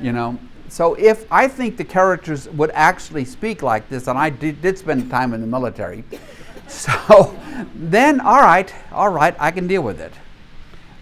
[0.00, 0.38] you know.
[0.68, 4.78] So if I think the characters would actually speak like this, and I did, did
[4.78, 6.02] spend time in the military,
[6.66, 7.38] so
[7.74, 10.12] then all right, all right, I can deal with it.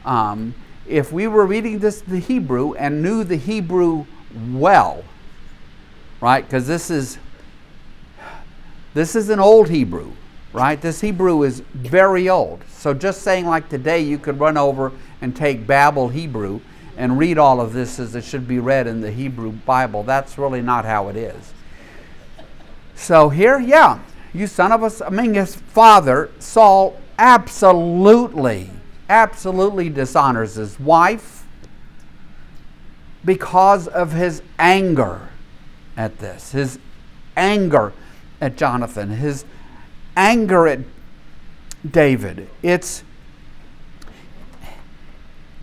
[0.05, 0.55] Um,
[0.87, 4.07] if we were reading this the Hebrew and knew the Hebrew
[4.53, 5.05] well,
[6.21, 6.45] right?
[6.45, 7.19] Because this is
[8.95, 10.13] this is an old Hebrew,
[10.53, 10.81] right?
[10.81, 12.65] This Hebrew is very old.
[12.69, 16.61] So just saying like today, you could run over and take Babel Hebrew
[16.97, 20.03] and read all of this as it should be read in the Hebrew Bible.
[20.03, 21.55] That's really not how it is.
[22.95, 24.01] So here, yeah,
[24.35, 28.71] you son of a, I mean, his father, Saul, absolutely,
[29.09, 31.47] absolutely dishonors his wife
[33.25, 35.29] because of his anger
[35.97, 36.79] at this, his
[37.37, 37.93] anger
[38.41, 39.45] at Jonathan, his
[40.17, 40.81] anger at
[41.89, 42.49] David.
[42.63, 43.05] It's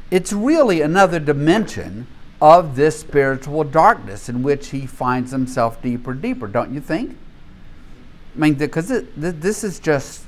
[0.10, 2.08] it's really another dimension
[2.42, 7.18] of this spiritual darkness in which he finds himself deeper and deeper, don't you think?
[8.36, 10.26] I mean, because this is just.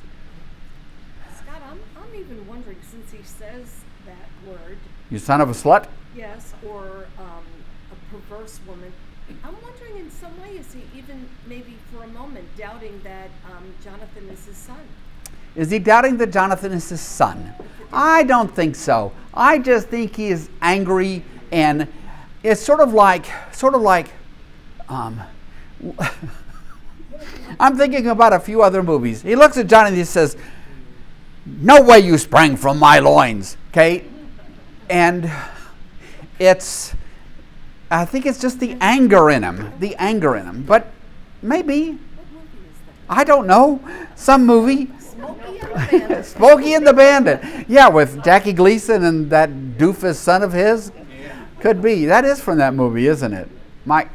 [1.38, 4.78] Scott, I'm, I'm even wondering since he says that word.
[5.10, 5.88] You son of a slut?
[6.16, 7.46] Yes, or um,
[7.92, 8.92] a perverse woman.
[9.44, 13.74] I'm wondering in some way, is he even maybe for a moment doubting that um,
[13.84, 14.82] Jonathan is his son?
[15.56, 17.54] Is he doubting that Jonathan is his son?
[17.92, 19.12] I don't think so.
[19.34, 21.88] I just think he is angry and
[22.44, 24.10] it's sort of like, sort of like,
[24.88, 25.22] um,
[27.60, 29.22] I'm thinking about a few other movies.
[29.22, 30.38] He looks at Johnny and he says,
[31.46, 34.06] No way you sprang from my loins, okay?
[34.90, 35.32] And
[36.40, 36.94] it's,
[37.92, 40.64] I think it's just the anger in him, the anger in him.
[40.64, 40.88] But
[41.42, 41.98] maybe,
[43.10, 43.82] I don't know,
[44.16, 44.90] some movie.
[45.20, 46.26] Smokey and the Bandit.
[46.26, 47.70] Smokey and the Bandit.
[47.70, 50.92] Yeah, with Jackie Gleason and that doofus son of his.
[51.60, 52.06] Could be.
[52.06, 53.50] That is from that movie, isn't it?
[53.86, 54.10] Mike?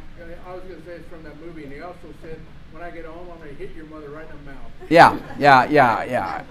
[0.47, 2.41] I was going to say it's from that movie, and he also said,
[2.73, 4.71] when I get home, I'm going to hit your mother right in the mouth.
[4.89, 6.45] Yeah, yeah, yeah, yeah.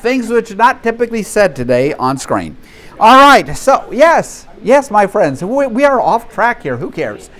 [0.00, 2.58] Things which are not typically said today on screen.
[3.00, 6.76] All right, so yes, yes, my friends, we, we are off track here.
[6.76, 7.30] Who cares?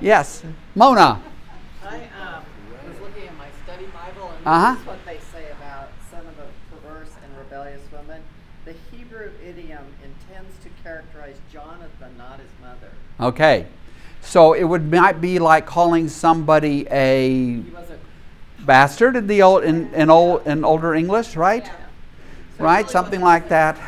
[0.00, 0.42] Yes,
[0.74, 1.20] Mona.
[1.84, 2.44] I um,
[2.88, 4.72] was looking at my study Bible, and Uh-huh.
[4.72, 8.22] this is what they say about son of a perverse and rebellious woman.
[8.64, 12.90] The Hebrew idiom intends to characterize Jonathan, not his mother.
[13.20, 13.66] Okay,
[14.22, 19.42] so it would might be like calling somebody a He was a bastard in the
[19.42, 21.66] old in, in old in older English, right?
[21.66, 21.72] yeah.
[22.56, 23.78] So Right, really something like that.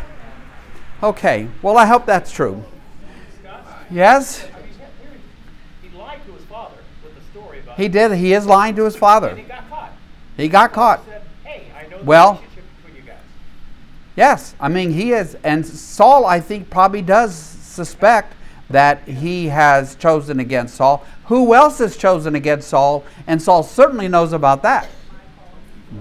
[1.03, 2.63] Okay, well, I hope that's true.
[3.91, 4.47] Yes,
[5.83, 8.13] He lied to his father with the story about he did.
[8.13, 9.43] He is lying to his father.
[10.41, 11.05] He got caught.
[11.05, 11.22] He got caught.
[11.45, 13.18] Said, hey, I know the Well- relationship between you guys.
[14.16, 18.34] Yes, I mean he is, and Saul, I think, probably does suspect
[18.68, 21.05] that he has chosen against Saul.
[21.26, 23.05] Who else has chosen against Saul?
[23.26, 24.88] And Saul certainly knows about that.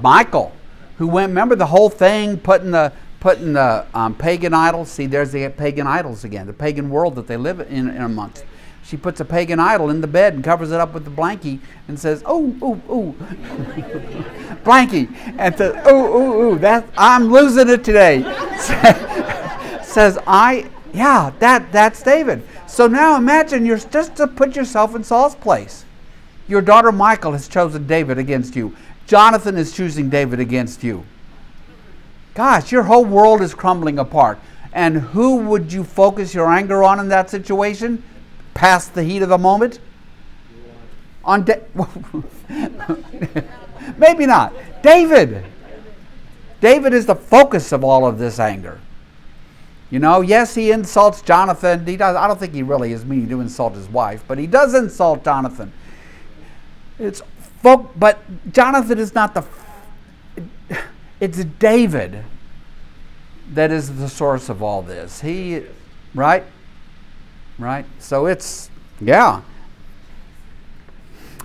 [0.04, 0.52] Michal,
[0.98, 1.30] who went.
[1.30, 4.90] Remember the whole thing, putting the putting the um, pagan idols.
[4.90, 8.46] See, there's the pagan idols again, the pagan world that they live in, in amongst.
[8.90, 11.60] She puts a pagan idol in the bed and covers it up with the blankie
[11.88, 13.12] and says, "Oh, oh, oh."
[14.64, 18.24] blankie and says, "Ooh, ooh, ooh, that I'm losing it today."
[19.84, 25.04] says, "I, yeah, that that's David." So now imagine you're just to put yourself in
[25.04, 25.86] Saul's place.
[26.48, 28.76] Your daughter Michal has chosen David against you.
[29.06, 31.06] Jonathan is choosing David against you.
[32.34, 34.40] Gosh, your whole world is crumbling apart.
[34.74, 38.02] And who would you focus your anger on in that situation?
[38.60, 39.80] Past the heat of the moment?
[41.24, 41.62] On da-
[43.98, 44.54] Maybe not.
[44.84, 45.46] David.
[46.60, 48.82] David is the focus of all of this anger.
[49.90, 51.86] You know, yes, he insults Jonathan.
[51.86, 52.18] He does.
[52.18, 55.24] I don't think he really is meaning to insult his wife, but he does insult
[55.24, 55.72] Jonathan.
[57.00, 57.22] It's
[57.64, 58.20] folk, but
[58.52, 59.46] Jonathan is not the.
[61.22, 62.26] It's David
[63.54, 65.22] that is the source of all this.
[65.22, 65.64] He,
[66.14, 66.44] right,
[67.60, 67.86] right.
[68.00, 68.70] So it's
[69.02, 69.42] yeah.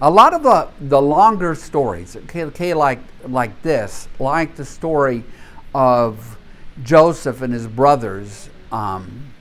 [0.00, 5.24] A lot of the the longer stories, okay, like like this, like the story
[5.74, 6.36] of
[6.82, 8.48] Joseph and his brothers.
[8.72, 9.32] Um,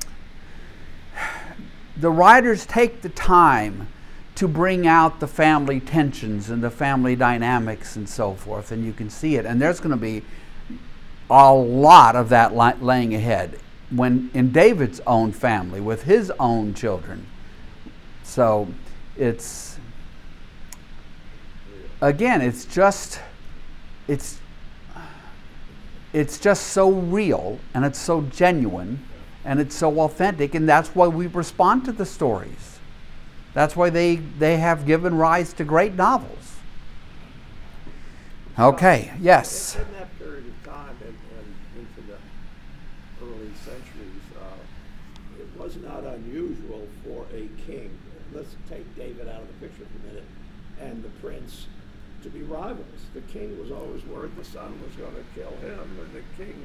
[1.98, 3.88] the writers take the time
[4.36, 8.94] to bring out the family tensions and the family dynamics and so forth, and you
[8.94, 9.46] can see it.
[9.46, 10.24] And there's going to be
[11.30, 13.60] a lot of that laying ahead
[13.96, 17.26] when in David's own family with his own children.
[18.24, 18.68] So
[19.18, 19.78] it's
[22.02, 23.20] again, it's just
[24.08, 24.39] it's
[26.14, 29.04] it's just so real and it's so genuine
[29.46, 32.80] and it's so authentic and that's why we respond to the stories.
[33.54, 36.58] That's why they, they have given rise to great novels.
[38.58, 39.76] Okay, yes.
[39.76, 42.18] In that period of time and, and into the
[43.26, 47.89] early centuries, uh, it was not unusual for a king,
[48.34, 50.26] let's take David out of the picture for a minute,
[50.80, 51.66] and the prince
[52.22, 52.86] to be rivals.
[53.14, 56.56] The king was always worried the son was going to kill him, and the king,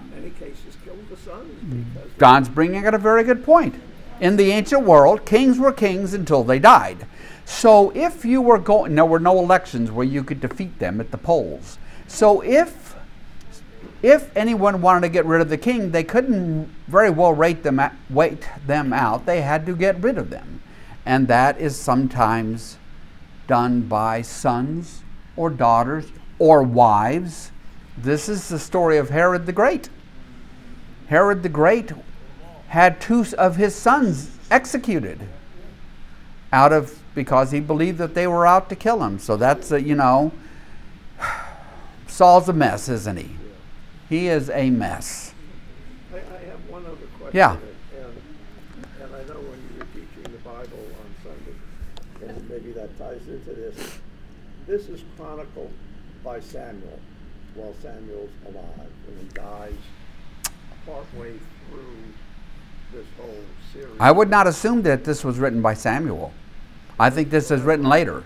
[0.00, 2.18] in many cases, killed the sons because mm.
[2.18, 3.74] Don's bringing out a very good point.
[4.20, 7.06] In the ancient world, kings were kings until they died.
[7.44, 11.10] So if you were going, there were no elections where you could defeat them at
[11.10, 11.78] the polls.
[12.06, 12.94] So if
[14.02, 17.80] if anyone wanted to get rid of the king, they couldn't very well rate them
[18.08, 19.26] wait them out.
[19.26, 20.62] They had to get rid of them,
[21.04, 22.78] and that is sometimes
[23.50, 25.02] done by sons
[25.36, 26.06] or daughters
[26.38, 27.50] or wives.
[27.98, 29.90] This is the story of Herod the Great.
[31.08, 31.92] Herod the Great
[32.68, 35.18] had two of his sons executed
[36.52, 39.18] out of because he believed that they were out to kill him.
[39.18, 40.30] So that's a, you know
[42.06, 43.30] Saul's a mess, isn't he?
[44.08, 45.34] He is a mess.
[46.12, 47.36] I, I have one other question.
[47.36, 47.56] Yeah.
[47.96, 48.14] And,
[49.02, 53.26] and I know when you were teaching the Bible on Sunday, and maybe that ties
[53.28, 53.98] into this.
[54.70, 55.72] This is chronicled
[56.22, 57.00] by Samuel
[57.56, 59.74] while Samuel's alive, and he dies
[60.86, 61.32] partway
[61.68, 61.96] through
[62.92, 63.34] this whole
[63.72, 63.96] series.
[63.98, 66.32] I would not assume that this was written by Samuel.
[67.00, 68.22] I think this is written later.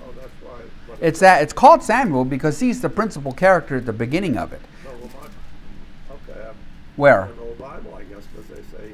[0.00, 0.96] Oh, that's why.
[1.02, 4.62] It's that it's called Samuel because he's the principal character at the beginning of it.
[4.86, 6.54] No, well, my- Okay, I'm.
[6.96, 7.28] Where?
[7.58, 8.92] Bible, I guess, they say.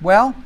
[0.00, 0.36] Well,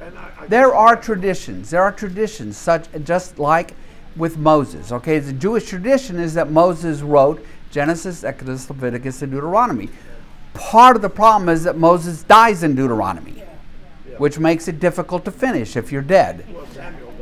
[0.00, 0.04] I,
[0.42, 1.70] I There are traditions.
[1.70, 3.74] There are traditions, such just like
[4.16, 4.92] with Moses.
[4.92, 9.88] Okay, the Jewish tradition is that Moses wrote Genesis, Exodus, Leviticus, and Deuteronomy.
[10.54, 13.42] Part of the problem is that Moses dies in Deuteronomy,
[14.16, 16.44] which makes it difficult to finish if you're dead.
[16.52, 17.12] Well, Samuel.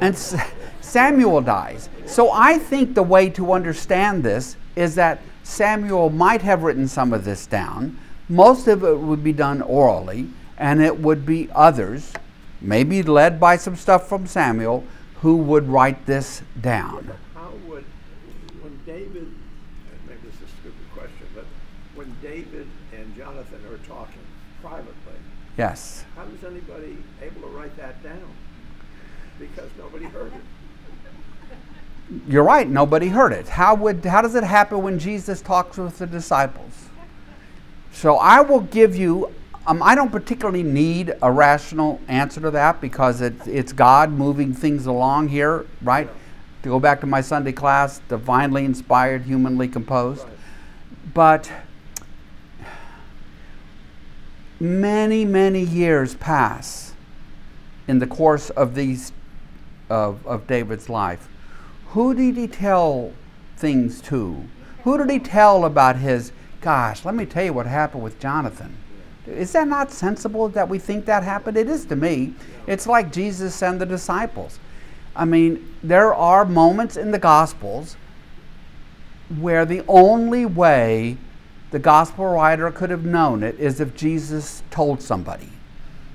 [0.00, 0.34] And S-
[0.80, 1.88] Samuel dies.
[2.06, 7.12] So I think the way to understand this is that Samuel might have written some
[7.12, 7.98] of this down.
[8.28, 10.28] Most of it would be done orally,
[10.62, 12.12] and it would be others,
[12.60, 14.84] maybe led by some stuff from Samuel,
[15.20, 17.10] who would write this down.
[17.34, 17.84] How would,
[18.60, 19.26] when David,
[20.06, 21.46] maybe this is a stupid question, but
[21.96, 24.22] when David and Jonathan are talking
[24.62, 24.94] privately,
[25.58, 26.04] Yes.
[26.14, 28.22] how how is anybody able to write that down?
[29.40, 32.22] Because nobody heard it.
[32.28, 33.48] You're right, nobody heard it.
[33.48, 36.88] How would how does it happen when Jesus talks with the disciples?
[37.92, 39.32] So I will give you
[39.66, 44.52] um, I don't particularly need a rational answer to that because it, it's God moving
[44.52, 46.08] things along here, right?
[46.62, 50.24] To go back to my Sunday class, divinely inspired, humanly composed.
[50.24, 50.32] Right.
[51.14, 51.52] But
[54.58, 56.94] many, many years pass
[57.88, 59.12] in the course of these
[59.90, 61.28] of, of David's life.
[61.88, 63.12] Who did he tell
[63.56, 64.44] things to?
[64.84, 66.32] Who did he tell about his
[66.62, 68.76] gosh, let me tell you what happened with Jonathan.
[69.26, 71.56] Is that not sensible that we think that happened?
[71.56, 72.34] It is to me.
[72.66, 74.58] It's like Jesus and the disciples.
[75.14, 77.96] I mean, there are moments in the Gospels
[79.38, 81.16] where the only way
[81.70, 85.48] the gospel writer could have known it is if Jesus told somebody.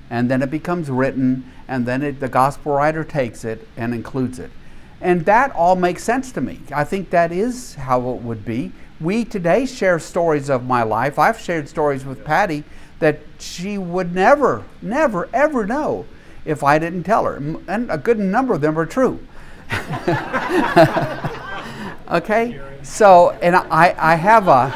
[0.09, 4.39] And then it becomes written, and then it, the gospel writer takes it and includes
[4.39, 4.51] it.
[5.01, 6.59] And that all makes sense to me.
[6.71, 8.71] I think that is how it would be.
[9.01, 11.19] We today share stories of my life.
[11.19, 12.63] I've shared stories with Patty
[12.99, 16.05] that she would never, never, ever know
[16.45, 17.35] if I didn't tell her.
[17.35, 19.19] And a good number of them are true.
[22.11, 22.59] okay?
[22.83, 24.69] So, and I, I have a,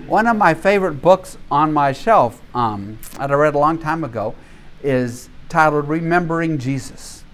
[0.06, 4.04] one of my favorite books on my shelf um, that I read a long time
[4.04, 4.34] ago
[4.82, 7.24] is titled Remembering Jesus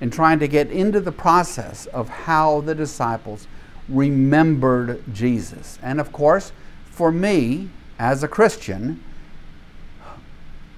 [0.00, 3.46] and trying to get into the process of how the disciples
[3.88, 5.78] remembered Jesus.
[5.82, 6.52] And of course,
[6.86, 7.70] for me
[8.00, 9.04] as a Christian,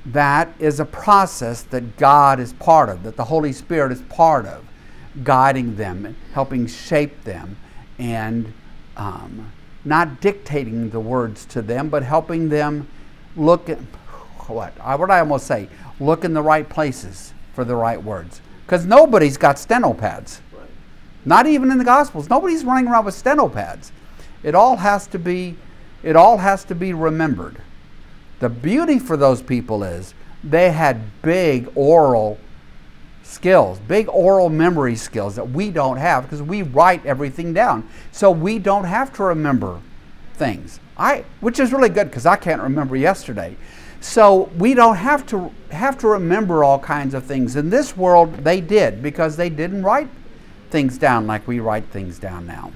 [0.05, 4.45] that is a process that God is part of, that the Holy Spirit is part
[4.45, 4.65] of,
[5.23, 7.57] guiding them, helping shape them,
[7.97, 8.53] and
[8.97, 9.53] um,
[9.85, 12.89] not dictating the words to them, but helping them
[13.37, 13.79] look at
[14.49, 14.73] what?
[14.77, 15.69] What I almost say?
[16.01, 18.41] Look in the right places for the right words.
[18.67, 20.43] Because nobody's got steno pads.
[20.53, 20.69] Right.
[21.25, 22.29] Not even in the Gospels.
[22.29, 23.93] Nobody's running around with steno pads.
[24.43, 25.57] It all has to be,
[26.03, 27.59] it all has to be remembered.
[28.41, 32.39] The beauty for those people is they had big oral
[33.23, 37.89] skills, big oral memory skills that we don't have because we write everything down.
[38.11, 39.81] So we don't have to remember
[40.35, 40.81] things.
[40.97, 43.57] I which is really good because I can't remember yesterday.
[44.01, 47.57] So we don't have to have to remember all kinds of things.
[47.57, 50.09] In this world they did because they didn't write
[50.71, 52.73] things down like we write things down now.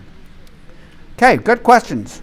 [1.17, 2.23] Okay, good questions.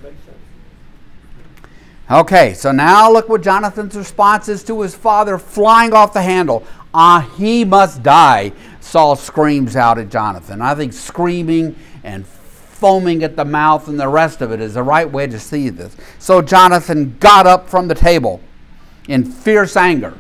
[2.11, 6.65] Okay, so now look what Jonathan's response is to his father flying off the handle.
[6.93, 8.51] Ah, he must die,
[8.81, 10.61] Saul screams out at Jonathan.
[10.61, 14.83] I think screaming and foaming at the mouth and the rest of it is the
[14.83, 15.95] right way to see this.
[16.19, 18.41] So Jonathan got up from the table
[19.07, 20.17] in fierce anger.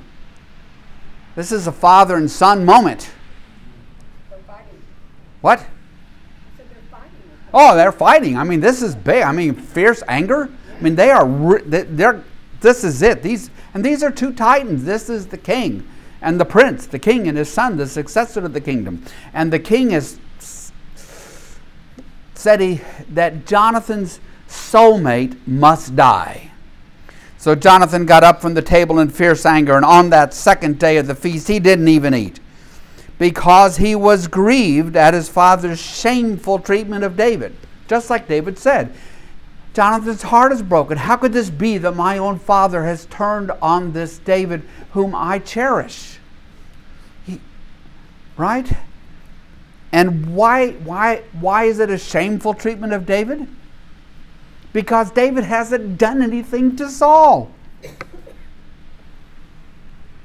[1.35, 3.11] This is a father and son moment.
[5.41, 5.59] What?
[5.59, 7.01] So they're.
[7.53, 8.37] Oh, they're fighting.
[8.37, 9.23] I mean, this is big.
[9.23, 10.49] I mean, fierce anger.
[10.79, 11.59] I mean, they are.
[11.61, 12.23] they- They're.
[12.61, 13.21] This is it.
[13.23, 14.85] These and these are two titans.
[14.85, 15.85] This is the king
[16.21, 19.03] and the prince, the king and his son, the successor to the kingdom.
[19.33, 20.17] And the king has
[22.33, 26.51] said he, that Jonathan's soulmate must die.
[27.37, 30.97] So Jonathan got up from the table in fierce anger, and on that second day
[30.97, 32.39] of the feast, he didn't even eat
[33.19, 37.53] because he was grieved at his father's shameful treatment of David.
[37.87, 38.93] Just like David said,
[39.73, 40.97] Jonathan's heart is broken.
[40.97, 44.61] How could this be that my own father has turned on this David
[44.91, 46.19] whom I cherish?
[47.25, 47.41] He,
[48.37, 48.71] right?
[49.91, 53.47] And why, why, why is it a shameful treatment of David?
[54.73, 57.51] Because David hasn't done anything to Saul.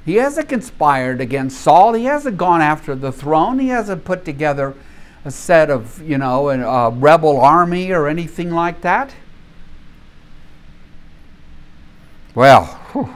[0.05, 1.93] He hasn't conspired against Saul.
[1.93, 3.59] He hasn't gone after the throne.
[3.59, 4.75] He hasn't put together
[5.25, 9.13] a set of, you know, a, a rebel army or anything like that.
[12.35, 13.13] Well, whew,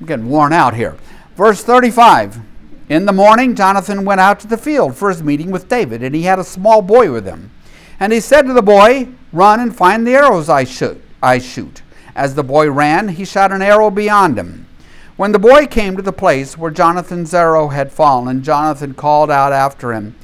[0.00, 0.96] I'm getting worn out here.
[1.36, 2.40] Verse 35
[2.88, 6.14] In the morning, Jonathan went out to the field for his meeting with David, and
[6.14, 7.50] he had a small boy with him.
[7.98, 11.02] And he said to the boy, Run and find the arrows I shoot.
[11.22, 11.82] I shoot.
[12.14, 14.68] As the boy ran, he shot an arrow beyond him.
[15.16, 19.52] When the boy came to the place where Jonathan's arrow had fallen, Jonathan called out
[19.52, 20.14] after him,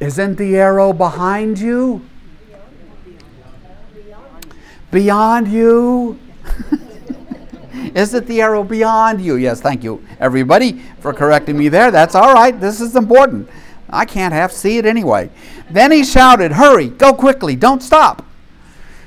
[0.00, 2.04] Isn't the arrow behind you?
[4.90, 6.18] Beyond you?
[7.94, 9.36] Isn't the arrow beyond you?
[9.36, 11.90] Yes, thank you, everybody, for correcting me there.
[11.90, 12.58] That's all right.
[12.58, 13.48] This is important.
[13.90, 15.30] I can't half see it anyway.
[15.70, 18.24] Then he shouted, Hurry, go quickly, don't stop.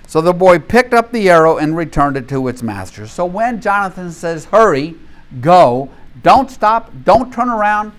[0.08, 3.08] So the boy picked up the arrow and returned it to its master.
[3.08, 4.96] So when Jonathan says, Hurry,
[5.40, 5.90] go,
[6.22, 7.94] don't stop, don't turn around,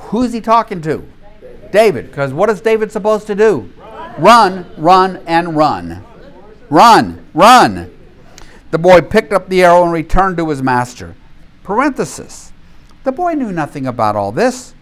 [0.00, 1.06] who's he talking to?
[1.70, 2.06] David.
[2.06, 3.70] Because what is David supposed to do?
[4.18, 6.04] Run, run, and run.
[6.70, 7.93] Run, run.
[8.74, 11.14] The boy picked up the arrow and returned to his master.
[11.62, 12.52] Parenthesis.
[13.04, 14.74] The boy knew nothing about all this.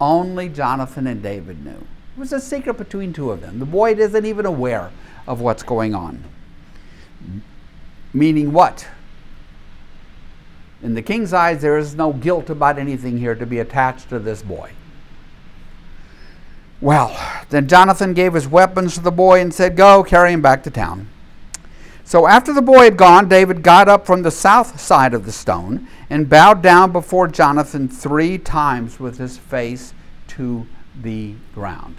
[0.00, 1.86] Only Jonathan and David knew.
[2.16, 3.58] It was a secret between two of them.
[3.58, 4.90] The boy isn't even aware
[5.26, 6.24] of what's going on.
[8.14, 8.88] Meaning what?
[10.82, 14.18] In the king's eyes, there is no guilt about anything here to be attached to
[14.18, 14.70] this boy.
[16.80, 17.14] Well,
[17.50, 20.70] then Jonathan gave his weapons to the boy and said, Go, carry him back to
[20.70, 21.10] town.
[22.08, 25.30] So after the boy had gone, David got up from the south side of the
[25.30, 29.92] stone and bowed down before Jonathan three times with his face
[30.28, 30.66] to
[31.02, 31.96] the ground.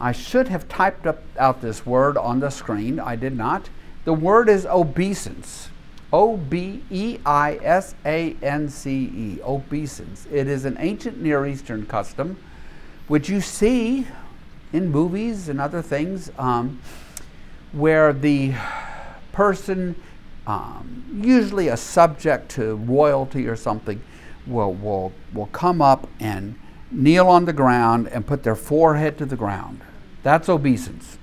[0.00, 3.00] I should have typed up out this word on the screen.
[3.00, 3.68] I did not.
[4.04, 5.70] The word is obeisance.
[6.12, 9.40] O B E I S A N C E.
[9.42, 10.28] Obeisance.
[10.30, 12.38] It is an ancient Near Eastern custom,
[13.08, 14.06] which you see
[14.72, 16.80] in movies and other things, um,
[17.74, 18.54] where the
[19.32, 20.00] person,
[20.46, 24.00] um, usually a subject to royalty or something,
[24.46, 26.54] will, will, will come up and
[26.90, 29.80] kneel on the ground and put their forehead to the ground.
[30.22, 31.18] That's obeisance.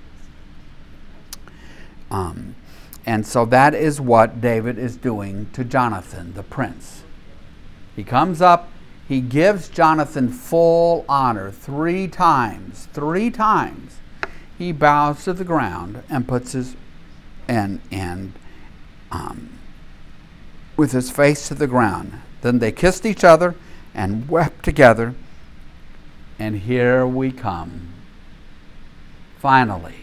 [2.10, 2.54] Um,
[3.06, 7.02] and so that is what David is doing to Jonathan, the prince.
[7.96, 8.70] He comes up,
[9.08, 12.88] he gives Jonathan full honor three times.
[12.92, 14.01] Three times
[14.62, 16.76] he bows to the ground and puts his
[17.48, 18.32] and and
[19.10, 19.58] um,
[20.76, 22.20] with his face to the ground.
[22.42, 23.54] Then they kissed each other
[23.92, 25.14] and wept together.
[26.38, 27.88] And here we come.
[29.38, 29.96] Finally.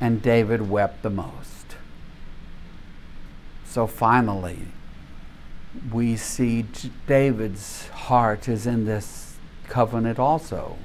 [0.00, 1.76] And David wept the most.
[3.64, 4.58] So finally,
[5.92, 6.66] we see
[7.06, 9.36] David's heart is in this
[9.68, 10.76] covenant also,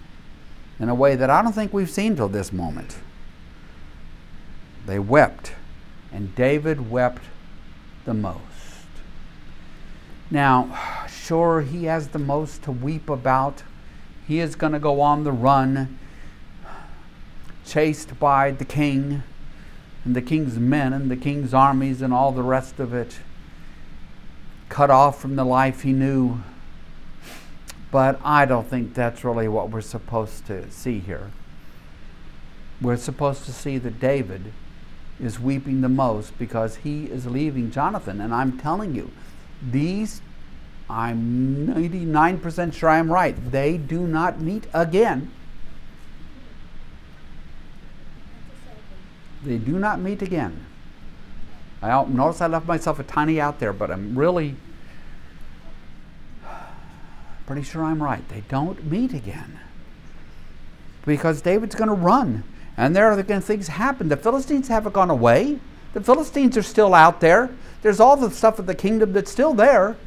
[0.79, 2.97] in a way that I don't think we've seen till this moment.
[4.85, 5.53] They wept,
[6.11, 7.23] and David wept
[8.05, 8.39] the most.
[10.31, 13.63] Now, sure, he has the most to weep about.
[14.27, 15.99] He is going to go on the run,
[17.65, 19.23] chased by the king
[20.05, 23.19] and the king's men and the king's armies and all the rest of it
[24.69, 26.41] cut off from the life he knew.
[27.91, 31.31] But I don't think that's really what we're supposed to see here.
[32.81, 34.53] We're supposed to see that David
[35.19, 38.21] is weeping the most because he is leaving Jonathan.
[38.21, 39.11] And I'm telling you,
[39.61, 40.21] these,
[40.89, 45.31] I'm 99% sure I'm right, they do not meet again.
[49.43, 50.65] They do not meet again.
[51.81, 54.55] I notice I left myself a tiny out there, but I'm really
[57.49, 58.29] pretty sure I'm right.
[58.29, 59.59] They don't meet again.
[61.03, 62.43] Because David's going to run.
[62.77, 64.07] And there are going things happen.
[64.07, 65.59] The Philistines haven't gone away.
[65.93, 67.49] The Philistines are still out there.
[67.81, 69.97] There's all the stuff of the kingdom that's still there.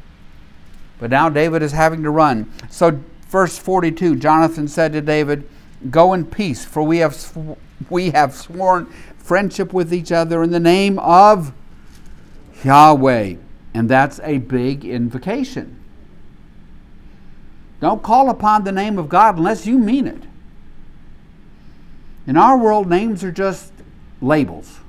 [0.99, 2.49] But now David is having to run.
[2.69, 5.43] So, verse 42 Jonathan said to David,
[5.91, 8.85] Go in peace, for we have, sw- we have sworn
[9.17, 11.51] friendship with each other in the name of
[12.63, 13.35] Yahweh.
[13.73, 15.82] And that's a big invocation.
[17.83, 20.23] Don't call upon the name of God unless you mean it.
[22.25, 23.73] In our world, names are just
[24.21, 24.79] labels.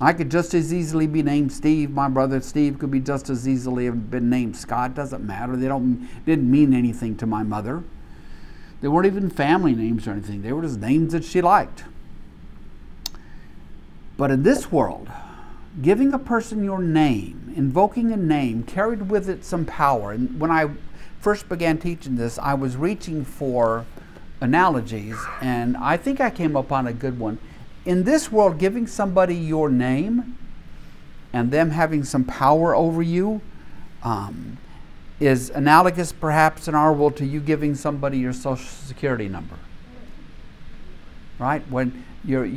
[0.00, 1.92] I could just as easily be named Steve.
[1.92, 4.96] My brother Steve could be just as easily have been named Scott.
[4.96, 5.54] Doesn't matter.
[5.54, 7.84] They don't didn't mean anything to my mother.
[8.80, 10.42] They weren't even family names or anything.
[10.42, 11.84] They were just names that she liked.
[14.16, 15.08] But in this world,
[15.80, 20.10] giving a person your name, invoking a name, carried with it some power.
[20.10, 20.70] And when I
[21.20, 23.84] first began teaching this, I was reaching for
[24.40, 27.38] analogies, and I think I came upon a good one.
[27.84, 30.38] In this world, giving somebody your name
[31.32, 33.40] and them having some power over you
[34.02, 34.58] um,
[35.20, 39.56] is analogous, perhaps, in our world to you giving somebody your social security number.
[41.38, 41.62] Right?
[41.70, 42.48] When you're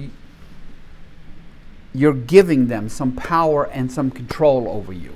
[1.94, 5.14] you're giving them some power and some control over you.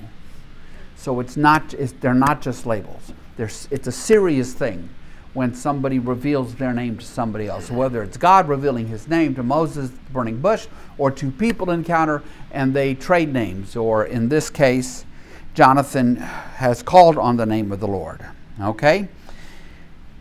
[0.96, 3.14] So it's not it's, they're not just labels.
[3.38, 4.90] There's, it's a serious thing
[5.34, 9.44] when somebody reveals their name to somebody else, whether it's God revealing his name to
[9.44, 10.68] Moses, the burning bush,
[10.98, 15.06] or two people encounter and they trade names, or in this case,
[15.54, 18.26] Jonathan has called on the name of the Lord.
[18.62, 19.10] Okay?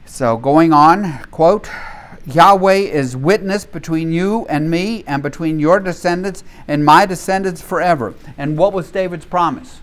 [0.04, 1.70] So going on, quote,
[2.26, 8.14] Yahweh is witness between you and me and between your descendants and my descendants forever.
[8.36, 9.80] And what was David's promise?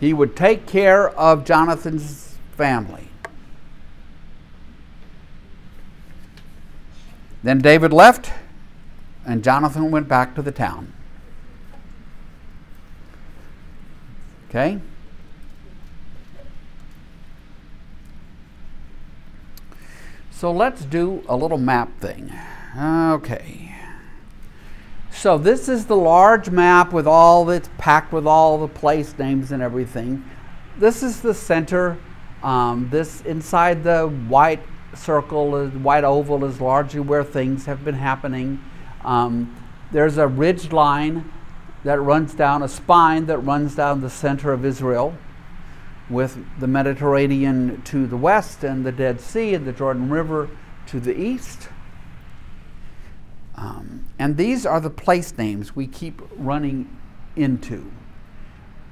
[0.00, 3.08] He would take care of Jonathan's family.
[7.42, 8.32] Then David left,
[9.26, 10.92] and Jonathan went back to the town.
[14.48, 14.80] Okay?
[20.30, 22.32] So let's do a little map thing.
[22.78, 23.67] Okay.
[25.18, 29.50] So this is the large map with all that's packed with all the place names
[29.50, 30.24] and everything.
[30.76, 31.98] This is the center.
[32.44, 34.62] Um, this inside the white
[34.94, 38.62] circle, white oval is largely where things have been happening.
[39.04, 39.56] Um,
[39.90, 41.32] there's a ridge line
[41.82, 45.18] that runs down, a spine that runs down the center of Israel.
[46.10, 50.48] with the Mediterranean to the west and the Dead Sea and the Jordan River
[50.86, 51.68] to the east.
[53.60, 56.96] Um, and these are the place names we keep running
[57.34, 57.90] into.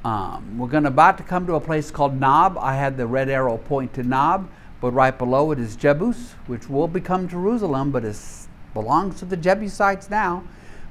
[0.05, 2.59] Um, we're going about to come to a place called Nob.
[2.59, 4.51] I had the red arrow point to Nob,
[4.81, 8.17] but right below it is Jebus, which will become Jerusalem, but it
[8.75, 10.43] belongs to the Jebusites now.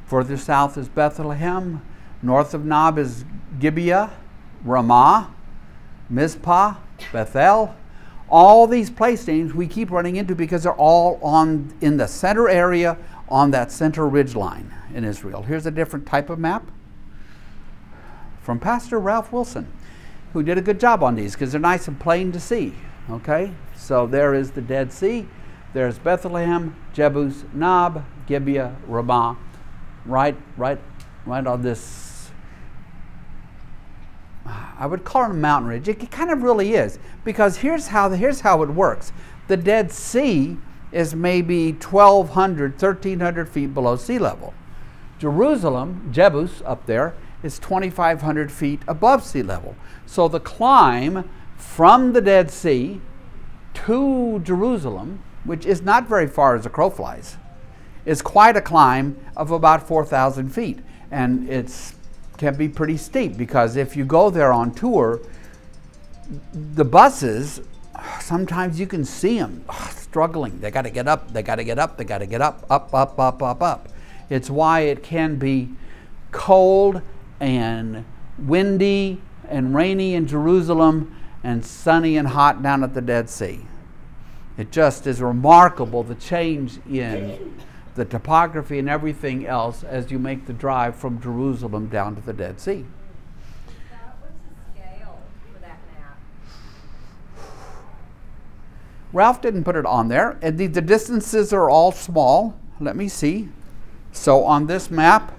[0.06, 1.82] Further south is Bethlehem.
[2.22, 3.26] North of Nob is
[3.60, 4.12] Gibeah,
[4.64, 5.34] Ramah,
[6.10, 6.76] Mizpah,
[7.12, 7.76] Bethel.
[8.30, 12.50] All these place names we keep running into because they're all on in the center
[12.50, 12.98] area
[13.28, 15.44] on that center ridge line in Israel.
[15.44, 16.70] Here's a different type of map
[18.42, 19.72] from Pastor Ralph Wilson,
[20.34, 22.76] who did a good job on these because they're nice and plain to see.
[23.10, 25.28] Okay, so there is the Dead Sea.
[25.74, 29.38] There's Bethlehem, Jebus, Nob, Gibeah, Ramah,
[30.06, 30.80] right, right,
[31.26, 32.32] right on this.
[34.78, 35.88] I would call it a mountain ridge.
[35.88, 39.12] It kind of really is because here's how here's how it works.
[39.48, 40.58] The Dead Sea
[40.96, 44.54] is maybe 1,200, 1,300 feet below sea level.
[45.20, 49.76] Jerusalem, Jebus, up there, is 2,500 feet above sea level.
[50.06, 53.02] So the climb from the Dead Sea
[53.74, 57.36] to Jerusalem, which is not very far as a crow flies,
[58.06, 60.80] is quite a climb of about 4,000 feet.
[61.12, 61.94] And it
[62.38, 65.20] can be pretty steep because if you go there on tour,
[66.54, 67.60] the buses,
[68.20, 70.60] sometimes you can see them struggling.
[70.60, 72.66] They got to get up, they got to get up, they got to get up,
[72.70, 73.90] up, up, up, up, up.
[74.30, 75.70] It's why it can be
[76.32, 77.02] cold
[77.40, 78.06] and
[78.38, 83.66] windy and rainy in Jerusalem and sunny and hot down at the Dead Sea.
[84.58, 87.62] It just is remarkable the change in
[87.96, 92.34] the topography and everything else as you make the drive from Jerusalem down to the
[92.34, 92.86] Dead Sea.
[99.14, 100.38] Ralph didn't put it on there.
[100.42, 102.60] And the, the distances are all small.
[102.80, 103.50] Let me see.
[104.12, 105.38] So on this map,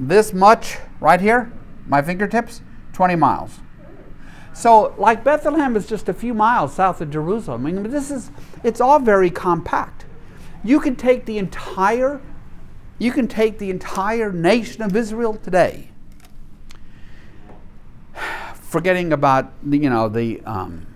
[0.00, 1.52] this much right here,
[1.86, 3.60] my fingertips, 20 miles.
[4.58, 7.64] So, like Bethlehem is just a few miles south of Jerusalem.
[7.64, 8.32] I mean, this is,
[8.64, 10.04] it's all very compact.
[10.64, 12.20] You can take the entire,
[12.98, 15.92] you can take the entire nation of Israel today,
[18.54, 20.87] forgetting about the, you know, the, um,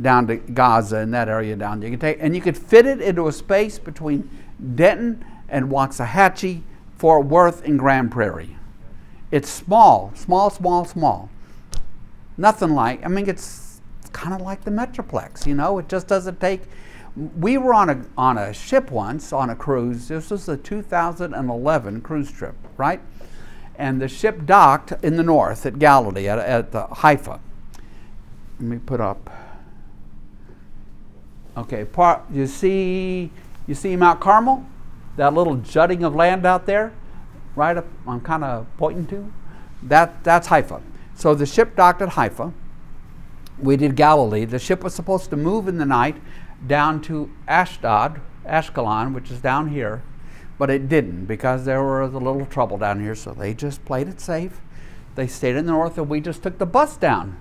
[0.00, 1.88] down to Gaza and that area down there.
[1.88, 4.28] You can take, and you could fit it into a space between
[4.74, 6.62] Denton and Waxahachie,
[6.96, 8.56] Fort Worth, and Grand Prairie.
[9.30, 11.30] It's small, small, small, small.
[12.36, 13.80] Nothing like, I mean, it's
[14.12, 16.62] kind of like the Metroplex, you know, it just doesn't take.
[17.16, 20.08] We were on a, on a ship once on a cruise.
[20.08, 23.00] This was the 2011 cruise trip, right?
[23.76, 27.40] And the ship docked in the north at Galilee, at, at the Haifa.
[28.58, 29.30] Let me put up.
[31.56, 33.30] Okay, part, you see,
[33.66, 34.66] you see Mount Carmel,
[35.16, 36.92] that little jutting of land out there,
[37.54, 37.86] right up.
[38.06, 39.32] I'm kind of pointing to.
[39.82, 40.82] That that's Haifa.
[41.14, 42.52] So the ship docked at Haifa.
[43.58, 44.44] We did Galilee.
[44.44, 46.16] The ship was supposed to move in the night
[46.66, 50.02] down to Ashdod, Ashkelon, which is down here,
[50.58, 53.14] but it didn't because there was a little trouble down here.
[53.14, 54.60] So they just played it safe.
[55.14, 57.40] They stayed in the north, and we just took the bus down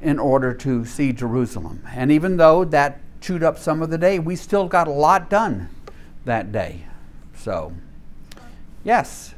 [0.00, 1.82] in order to see Jerusalem.
[1.92, 4.18] And even though that chewed up some of the day.
[4.18, 5.68] We still got a lot done
[6.24, 6.84] that day.
[7.36, 7.72] So,
[8.84, 9.34] yes.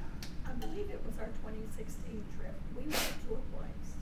[0.46, 2.54] I believe it was our 2016 trip.
[2.76, 3.92] We went to a place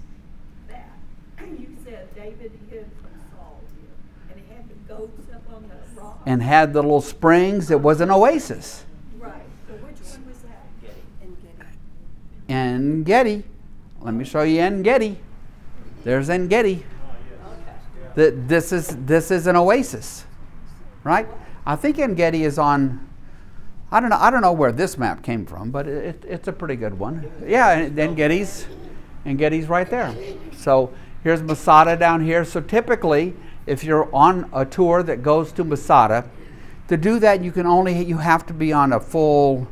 [0.68, 0.90] that
[1.60, 6.00] you said David hid from Saul here, and he had the goats up on the
[6.00, 6.20] rock.
[6.26, 7.70] And had the little springs.
[7.70, 8.84] It was an oasis.
[9.18, 9.34] Right.
[9.66, 10.66] So which one was that?
[11.20, 12.48] En Gedi.
[12.48, 13.44] En Gedi.
[14.00, 15.18] Let me show you En Gedi.
[16.04, 16.84] There's En Gedi.
[18.18, 20.24] That this is this is an oasis,
[21.04, 21.28] right?
[21.64, 23.08] I think En Gedi is on.
[23.92, 24.18] I don't know.
[24.18, 27.30] I don't know where this map came from, but it, it's a pretty good one.
[27.46, 30.12] Yeah, and En Gedi's right there.
[30.56, 30.92] So
[31.22, 32.44] here's Masada down here.
[32.44, 36.28] So typically, if you're on a tour that goes to Masada,
[36.88, 39.68] to do that you can only you have to be on a full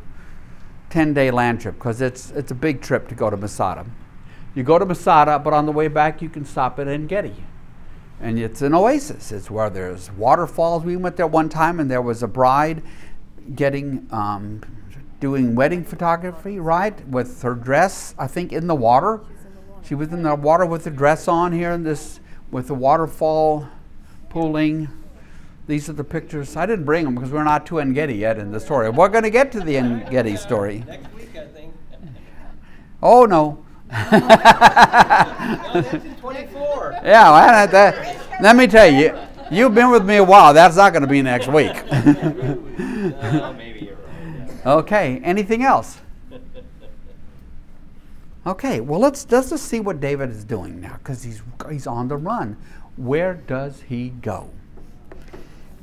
[0.91, 3.85] 10 day land trip because it's it's a big trip to go to Masada.
[4.55, 7.35] You go to Masada, but on the way back you can stop at En Gedi
[8.21, 9.33] and it's an oasis.
[9.33, 10.85] It's where there's waterfalls.
[10.85, 12.83] We went there one time, and there was a bride
[13.55, 14.63] getting um,
[15.21, 18.15] doing wedding photography, right, with her dress.
[18.19, 19.21] I think in the water.
[19.85, 23.69] She was in the water with the dress on here, and this with the waterfall
[24.31, 24.89] pooling.
[25.67, 26.57] These are the pictures.
[26.57, 28.89] I didn't bring them because we're not to En Gedi yet in the story.
[28.89, 30.85] We're going to get to the En Gedi story.
[30.87, 31.75] Next week, I think.
[33.03, 33.66] Oh no.
[33.91, 37.01] No, that's in 24.
[37.05, 39.17] Yeah, well, that, that, let me tell you,
[39.51, 40.53] you've been with me a while.
[40.53, 41.75] That's not going to be next week.
[41.93, 44.49] Maybe you're right.
[44.49, 44.73] yeah.
[44.75, 45.99] okay, anything else?
[48.47, 52.07] Okay, well let's let's just see what David is doing now because he's he's on
[52.07, 52.57] the run.
[52.97, 54.51] Where does he go?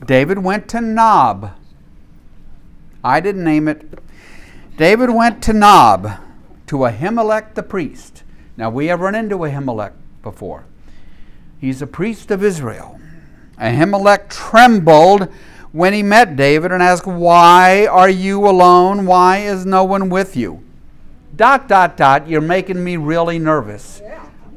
[0.06, 1.58] David went to Nob.
[3.04, 3.99] I didn't name it.
[4.78, 6.10] David went to Nob,
[6.68, 8.24] to Ahimelech the priest.
[8.57, 10.66] Now we have run into Ahimelech before.
[11.59, 12.99] He's a priest of Israel.
[13.59, 15.30] Ahimelech trembled
[15.72, 19.05] when he met David and asked, Why are you alone?
[19.05, 20.64] Why is no one with you?
[21.36, 24.01] Dot, dot, dot, you're making me really nervous.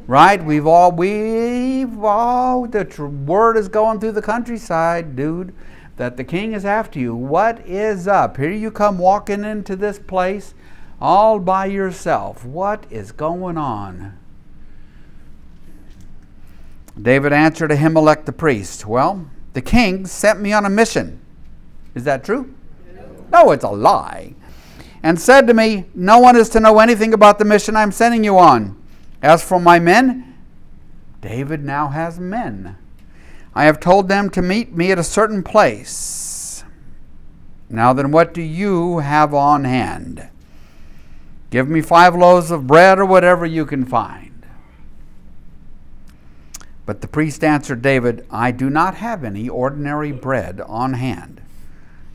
[0.07, 0.45] Right?
[0.45, 5.55] We've all, we've all, the tr- word is going through the countryside, dude,
[5.97, 7.15] that the king is after you.
[7.15, 8.37] What is up?
[8.37, 10.55] Here you come walking into this place
[11.01, 12.45] all by yourself.
[12.45, 14.19] What is going on?
[17.01, 21.21] David answered Ahimelech the priest, Well, the king sent me on a mission.
[21.95, 22.55] Is that true?
[23.31, 24.35] No, it's a lie.
[25.03, 28.25] And said to me, No one is to know anything about the mission I'm sending
[28.25, 28.81] you on.
[29.23, 30.35] As for my men,
[31.21, 32.77] David now has men.
[33.55, 36.65] I have told them to meet me at a certain place.
[37.69, 40.29] Now then, what do you have on hand?
[41.57, 44.45] Give me five loaves of bread or whatever you can find.
[46.85, 51.41] But the priest answered David, I do not have any ordinary bread on hand.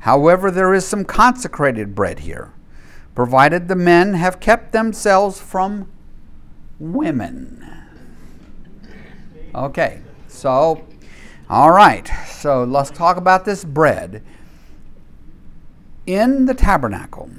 [0.01, 2.53] However, there is some consecrated bread here,
[3.15, 5.91] provided the men have kept themselves from
[6.77, 7.65] women.
[9.55, 10.85] Okay, so,
[11.49, 14.21] all right, so let's talk about this bread.
[16.05, 17.31] In the tabernacle,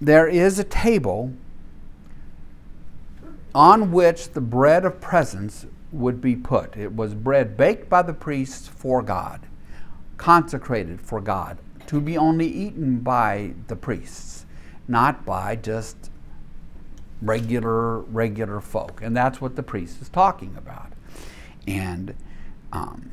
[0.00, 1.32] there is a table
[3.54, 6.76] on which the bread of presence would be put.
[6.76, 9.40] It was bread baked by the priests for God,
[10.16, 14.44] consecrated for God, to be only eaten by the priests,
[14.86, 16.10] not by just
[17.20, 19.00] regular regular folk.
[19.02, 20.92] And that's what the priest is talking about.
[21.66, 22.14] And
[22.72, 23.10] um,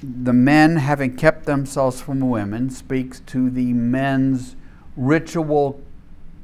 [0.00, 4.54] the men having kept themselves from women speaks to the men's
[4.96, 5.80] ritual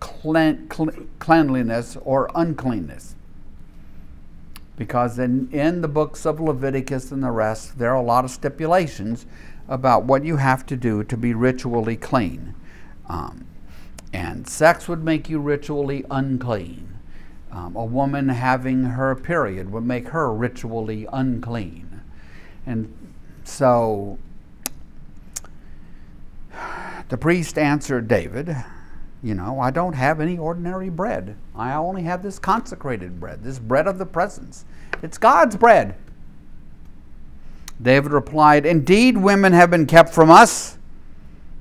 [0.01, 3.15] clean, clean, cleanliness or uncleanness.
[4.77, 8.31] Because in, in the books of Leviticus and the rest, there are a lot of
[8.31, 9.25] stipulations
[9.69, 12.55] about what you have to do to be ritually clean.
[13.09, 13.47] Um,
[14.13, 16.99] and sex would make you ritually unclean.
[17.53, 22.01] Um, a woman having her period would make her ritually unclean.
[22.67, 22.93] And
[23.45, 24.19] so
[27.09, 28.57] the priest answered David,
[29.23, 31.37] You know, I don't have any ordinary bread.
[31.55, 34.65] I only have this consecrated bread, this bread of the presence.
[35.03, 35.95] It's God's bread.
[37.81, 40.79] David replied, Indeed, women have been kept from us,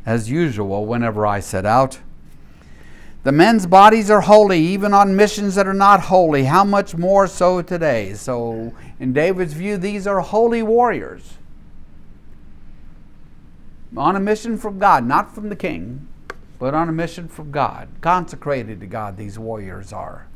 [0.06, 2.00] as usual, whenever I set out.
[3.24, 6.46] The men's bodies are holy, even on missions that are not holy.
[6.46, 8.14] How much more so today?
[8.14, 11.38] So, in David's view, these are holy warriors
[13.96, 16.08] on a mission from God, not from the king,
[16.60, 17.90] but on a mission from God.
[18.02, 20.28] Consecrated to God, these warriors are.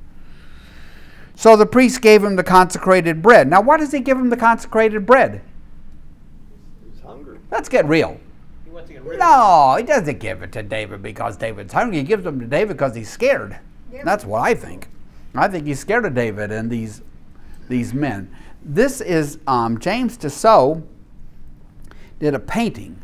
[1.36, 3.48] So the priest gave him the consecrated bread.
[3.48, 5.42] Now, why does he give him the consecrated bread?
[6.92, 7.40] He's hungry.
[7.52, 8.20] Let's get real.
[8.66, 11.98] He wants to get rid No, he doesn't give it to David because David's hungry.
[11.98, 13.60] He gives them to David because he's scared.
[14.04, 14.90] That's what I think.
[15.36, 17.02] I think he's scared of David and these
[17.70, 18.34] these men.
[18.64, 20.82] This is um, James Tissot
[22.20, 23.02] did a painting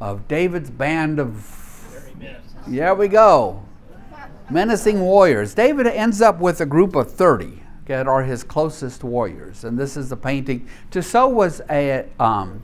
[0.00, 1.60] of David's band of
[2.66, 3.62] yeah we go
[4.50, 5.54] menacing warriors.
[5.54, 9.96] David ends up with a group of thirty that are his closest warriors, and this
[9.96, 10.68] is the painting.
[10.90, 12.62] Tissot was a um,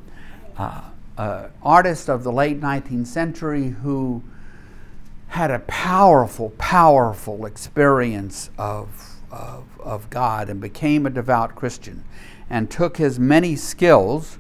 [0.57, 0.83] uh,
[1.19, 4.23] uh, artist of the late 19th century who
[5.29, 12.05] had a powerful, powerful experience of, of, of God and became a devout Christian
[12.49, 14.39] and took his many skills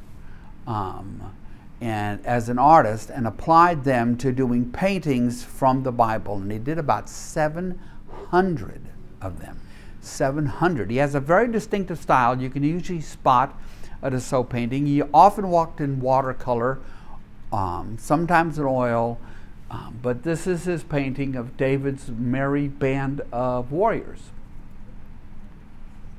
[0.66, 1.32] um,
[1.80, 6.36] and as an artist and applied them to doing paintings from the Bible.
[6.36, 8.82] And he did about 700
[9.22, 9.60] of them.
[10.00, 10.90] 700.
[10.90, 12.40] He has a very distinctive style.
[12.40, 13.58] You can usually spot
[14.02, 14.86] a Tissot painting.
[14.86, 16.78] He often walked in watercolor,
[17.52, 19.18] um, sometimes in oil,
[19.70, 24.30] um, but this is his painting of David's merry band of warriors.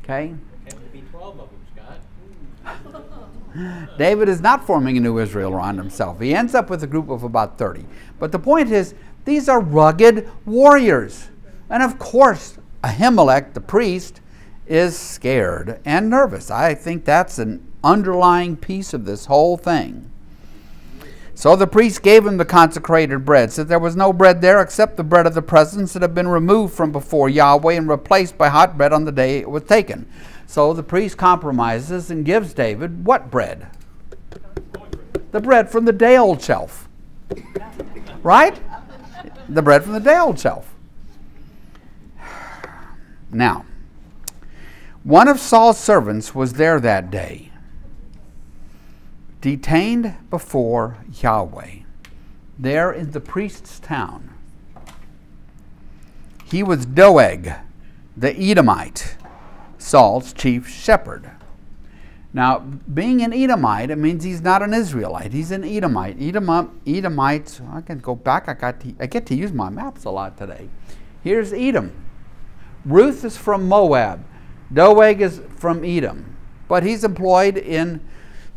[0.03, 0.36] Okay?
[0.66, 1.59] There can be 12 of them,
[2.64, 3.12] Scott.
[3.97, 6.20] David is not forming a new Israel around himself.
[6.20, 7.86] He ends up with a group of about 30.
[8.20, 8.93] But the point is,
[9.26, 11.30] these are rugged warriors.
[11.70, 14.22] And of course, Ahimelech, the priest,
[14.68, 16.49] is scared and nervous.
[16.49, 20.10] I think that's an underlying piece of this whole thing.
[21.34, 24.95] So the priest gave him the consecrated bread, said there was no bread there except
[24.95, 28.49] the bread of the presence that had been removed from before Yahweh and replaced by
[28.49, 30.08] hot bread on the day it was taken.
[30.52, 33.68] So the priest compromises and gives David what bread?
[35.32, 36.89] The bread from the day old shelf.
[38.22, 38.60] Right?
[39.47, 40.76] The bread from the day old shelf.
[43.32, 43.64] Now,
[45.04, 47.49] one of Saul's servants was there that day
[49.39, 51.84] detained before Yahweh,
[52.60, 54.34] there in the priest's town.
[56.43, 57.54] He was Doeg,
[58.18, 59.16] the Edomite,
[59.82, 61.32] Saul's chief shepherd.
[62.34, 65.34] Now, being an Edomite, it means he's not an Israelite.
[65.34, 66.22] He's an Edomite.
[66.22, 68.48] Edom, Edomites, I can go back.
[68.48, 70.70] I, got to, I get to use my maps a lot today.
[71.24, 71.92] Here's Edom.
[72.86, 74.24] Ruth is from Moab.
[74.72, 76.38] Doeg is from Edom.
[76.70, 78.00] But he's employed in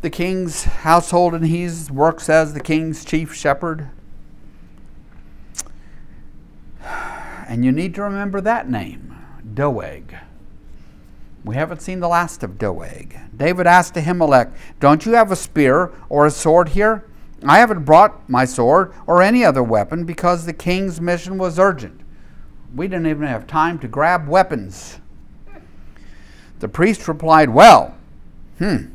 [0.03, 3.89] the king's household and he works as the king's chief shepherd.
[7.49, 9.17] And you need to remember that name,
[9.55, 10.15] Doeg.
[11.45, 13.19] We haven't seen the last of Doeg.
[13.37, 17.05] David asked Ahimelech, Don't you have a spear or a sword here?
[17.45, 22.01] I haven't brought my sword or any other weapon because the king's mission was urgent.
[22.75, 24.99] We didn't even have time to grab weapons.
[26.61, 27.95] The priest replied, Well,
[28.59, 28.87] hmm,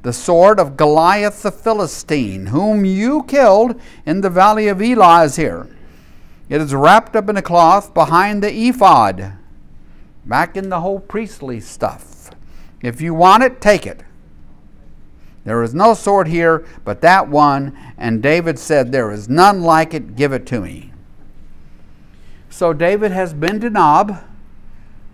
[0.00, 5.36] the sword of Goliath the Philistine, whom you killed in the valley of Elah, is
[5.36, 5.68] here.
[6.48, 9.34] It is wrapped up in a cloth behind the ephod,
[10.28, 12.30] back in the whole priestly stuff.
[12.82, 14.02] If you want it, take it.
[15.44, 19.94] There is no sword here but that one, and David said, There is none like
[19.94, 20.92] it, give it to me.
[22.50, 24.22] So David has been to Nob.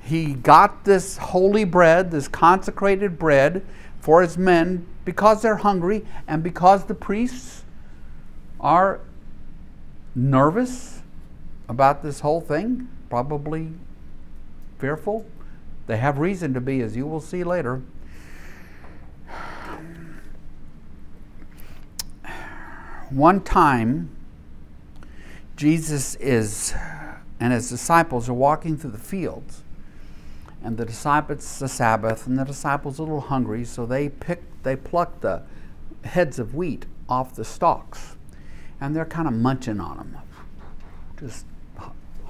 [0.02, 3.64] He got this holy bread, this consecrated bread
[4.00, 7.64] for his men because they're hungry and because the priests
[8.60, 9.00] are
[10.14, 11.02] nervous
[11.68, 13.72] about this whole thing, probably
[14.84, 15.24] fearful.
[15.86, 17.80] They have reason to be, as you will see later.
[23.08, 24.14] One time,
[25.56, 26.74] Jesus is
[27.40, 29.62] and his disciples are walking through the fields
[30.62, 34.42] and the disciples the Sabbath, and the disciples are a little hungry, so they pick
[34.64, 35.44] they pluck the
[36.04, 38.16] heads of wheat off the stalks,
[38.82, 40.18] and they're kind of munching on them.
[41.18, 41.46] Just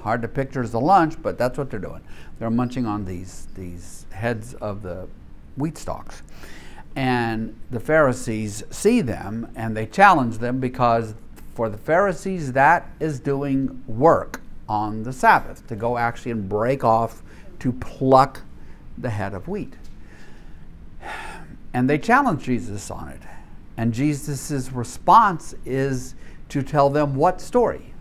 [0.05, 2.01] hard to picture as a lunch, but that's what they're doing.
[2.37, 5.07] They're munching on these these heads of the
[5.57, 6.21] wheat stalks.
[6.95, 11.15] And the Pharisees see them and they challenge them because
[11.55, 16.83] for the Pharisees that is doing work on the Sabbath to go actually and break
[16.83, 17.23] off
[17.57, 18.43] to pluck
[18.99, 19.73] the head of wheat.
[21.73, 23.21] And they challenge Jesus on it.
[23.75, 26.13] And Jesus' response is
[26.49, 27.94] to tell them what story?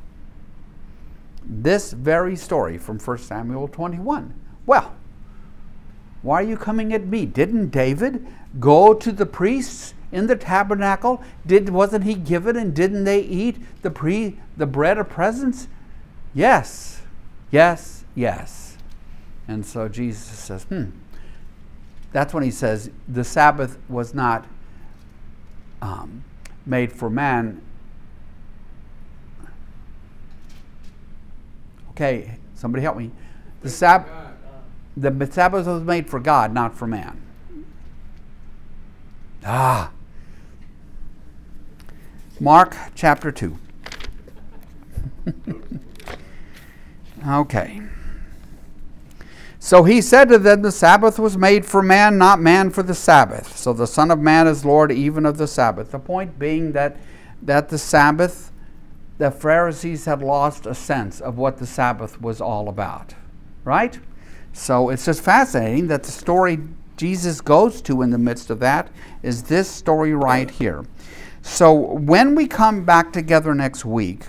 [1.46, 4.34] This very story from 1 Samuel 21.
[4.66, 4.94] Well,
[6.22, 7.26] why are you coming at me?
[7.26, 8.26] Didn't David
[8.58, 11.22] go to the priests in the tabernacle?
[11.46, 15.68] Did wasn't he given and didn't they eat the pre the bread of presence?
[16.32, 17.02] Yes.
[17.50, 18.78] Yes, yes.
[19.46, 20.86] And so Jesus says, hmm.
[22.12, 24.46] That's when he says the Sabbath was not
[25.82, 26.24] um,
[26.64, 27.60] made for man.
[31.94, 33.10] Okay, somebody help me.
[33.62, 34.08] The, Sab-
[34.96, 37.20] the Sabbath was made for God, not for man.
[39.44, 39.90] Ah.
[42.40, 43.56] Mark chapter 2.
[47.28, 47.82] okay.
[49.58, 52.94] So he said to them, The Sabbath was made for man, not man for the
[52.94, 53.56] Sabbath.
[53.56, 55.92] So the Son of Man is Lord even of the Sabbath.
[55.92, 56.98] The point being that,
[57.40, 58.50] that the Sabbath,
[59.24, 63.14] the Pharisees had lost a sense of what the Sabbath was all about.
[63.64, 63.98] Right?
[64.52, 66.58] So it's just fascinating that the story
[66.98, 68.90] Jesus goes to in the midst of that
[69.22, 70.84] is this story right here.
[71.40, 74.26] So when we come back together next week,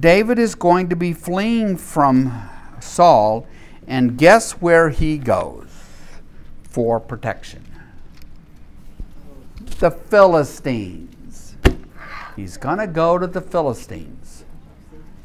[0.00, 2.48] David is going to be fleeing from
[2.80, 3.46] Saul,
[3.86, 5.68] and guess where he goes
[6.64, 7.64] for protection?
[9.78, 11.14] The Philistines.
[12.40, 14.46] He's going to go to the Philistines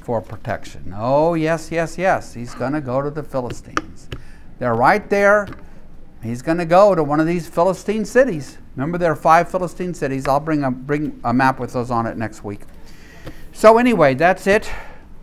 [0.02, 0.94] for protection.
[0.94, 2.34] Oh, yes, yes, yes.
[2.34, 4.10] He's going to go to the Philistines.
[4.60, 5.48] They're right there.
[6.22, 8.58] He's going to go to one of these Philistine cities.
[8.76, 10.28] Remember, there are five Philistine cities.
[10.28, 12.64] I'll bring a, bring a map with those on it next week.
[13.54, 14.70] So, anyway, that's it.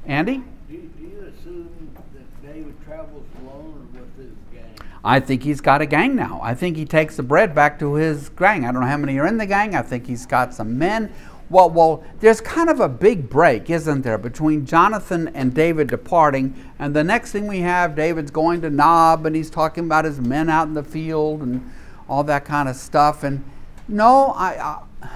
[0.07, 0.43] Andy?
[0.71, 4.89] Do, do you assume that David travels alone or with his gang?
[5.05, 6.41] I think he's got a gang now.
[6.43, 8.65] I think he takes the bread back to his gang.
[8.65, 9.75] I don't know how many are in the gang.
[9.75, 11.13] I think he's got some men
[11.53, 16.55] well, well, there's kind of a big break, isn't there, between Jonathan and David departing,
[16.79, 20.19] and the next thing we have, David's going to Nob, and he's talking about his
[20.19, 21.71] men out in the field and
[22.09, 23.23] all that kind of stuff.
[23.23, 23.45] And
[23.87, 24.79] no, I.
[25.03, 25.09] I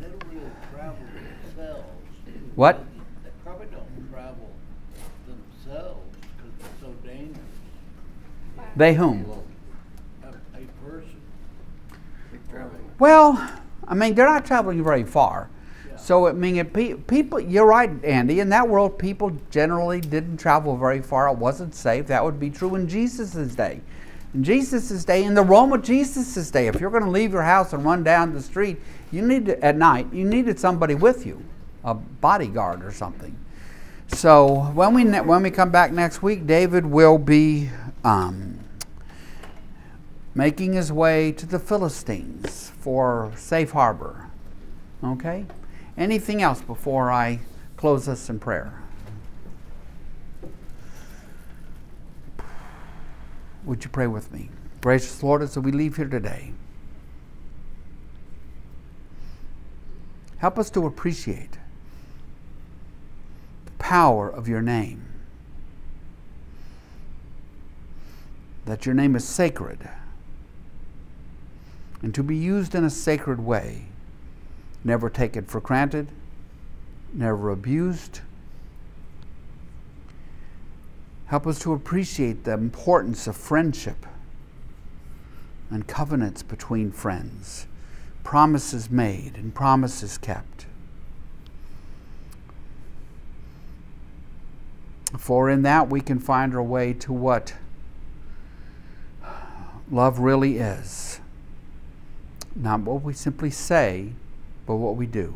[0.00, 0.28] They don't
[1.54, 1.84] themselves.
[2.56, 2.84] what?
[3.22, 4.50] They probably don't travel
[5.28, 6.00] themselves
[6.36, 7.38] because it's so dangerous.
[8.74, 9.24] They whom?
[10.24, 11.20] A, a person.
[12.98, 13.52] Well,
[13.86, 15.48] I mean, they're not traveling very far.
[16.10, 18.40] So, I mean, people, you're right, Andy.
[18.40, 21.28] In that world, people generally didn't travel very far.
[21.28, 22.08] It wasn't safe.
[22.08, 23.80] That would be true in Jesus' day.
[24.34, 27.44] In Jesus' day, in the Rome of Jesus' day, if you're going to leave your
[27.44, 28.78] house and run down the street,
[29.12, 31.44] you need to, at night, you needed somebody with you,
[31.84, 33.36] a bodyguard or something.
[34.08, 37.70] So when we when we come back next week, David will be
[38.02, 38.58] um,
[40.34, 44.28] making his way to the Philistines for safe harbor.
[45.04, 45.46] Okay?
[46.00, 47.40] Anything else before I
[47.76, 48.72] close us in prayer?
[53.66, 54.48] Would you pray with me?
[54.80, 56.54] Gracious Lord, as we leave here today,
[60.38, 61.58] help us to appreciate
[63.66, 65.04] the power of your name.
[68.64, 69.86] That your name is sacred
[72.00, 73.89] and to be used in a sacred way.
[74.82, 76.08] Never take it for granted,
[77.12, 78.20] never abused.
[81.26, 84.06] Help us to appreciate the importance of friendship
[85.70, 87.66] and covenants between friends,
[88.24, 90.66] promises made and promises kept.
[95.18, 97.54] For in that we can find our way to what
[99.90, 101.20] love really is.
[102.54, 104.12] Not what we simply say,
[104.70, 105.34] but what we do.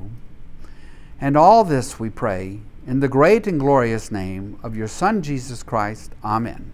[1.21, 5.65] And all this we pray in the great and glorious name of your Son, Jesus
[5.65, 6.13] Christ.
[6.23, 6.71] Amen.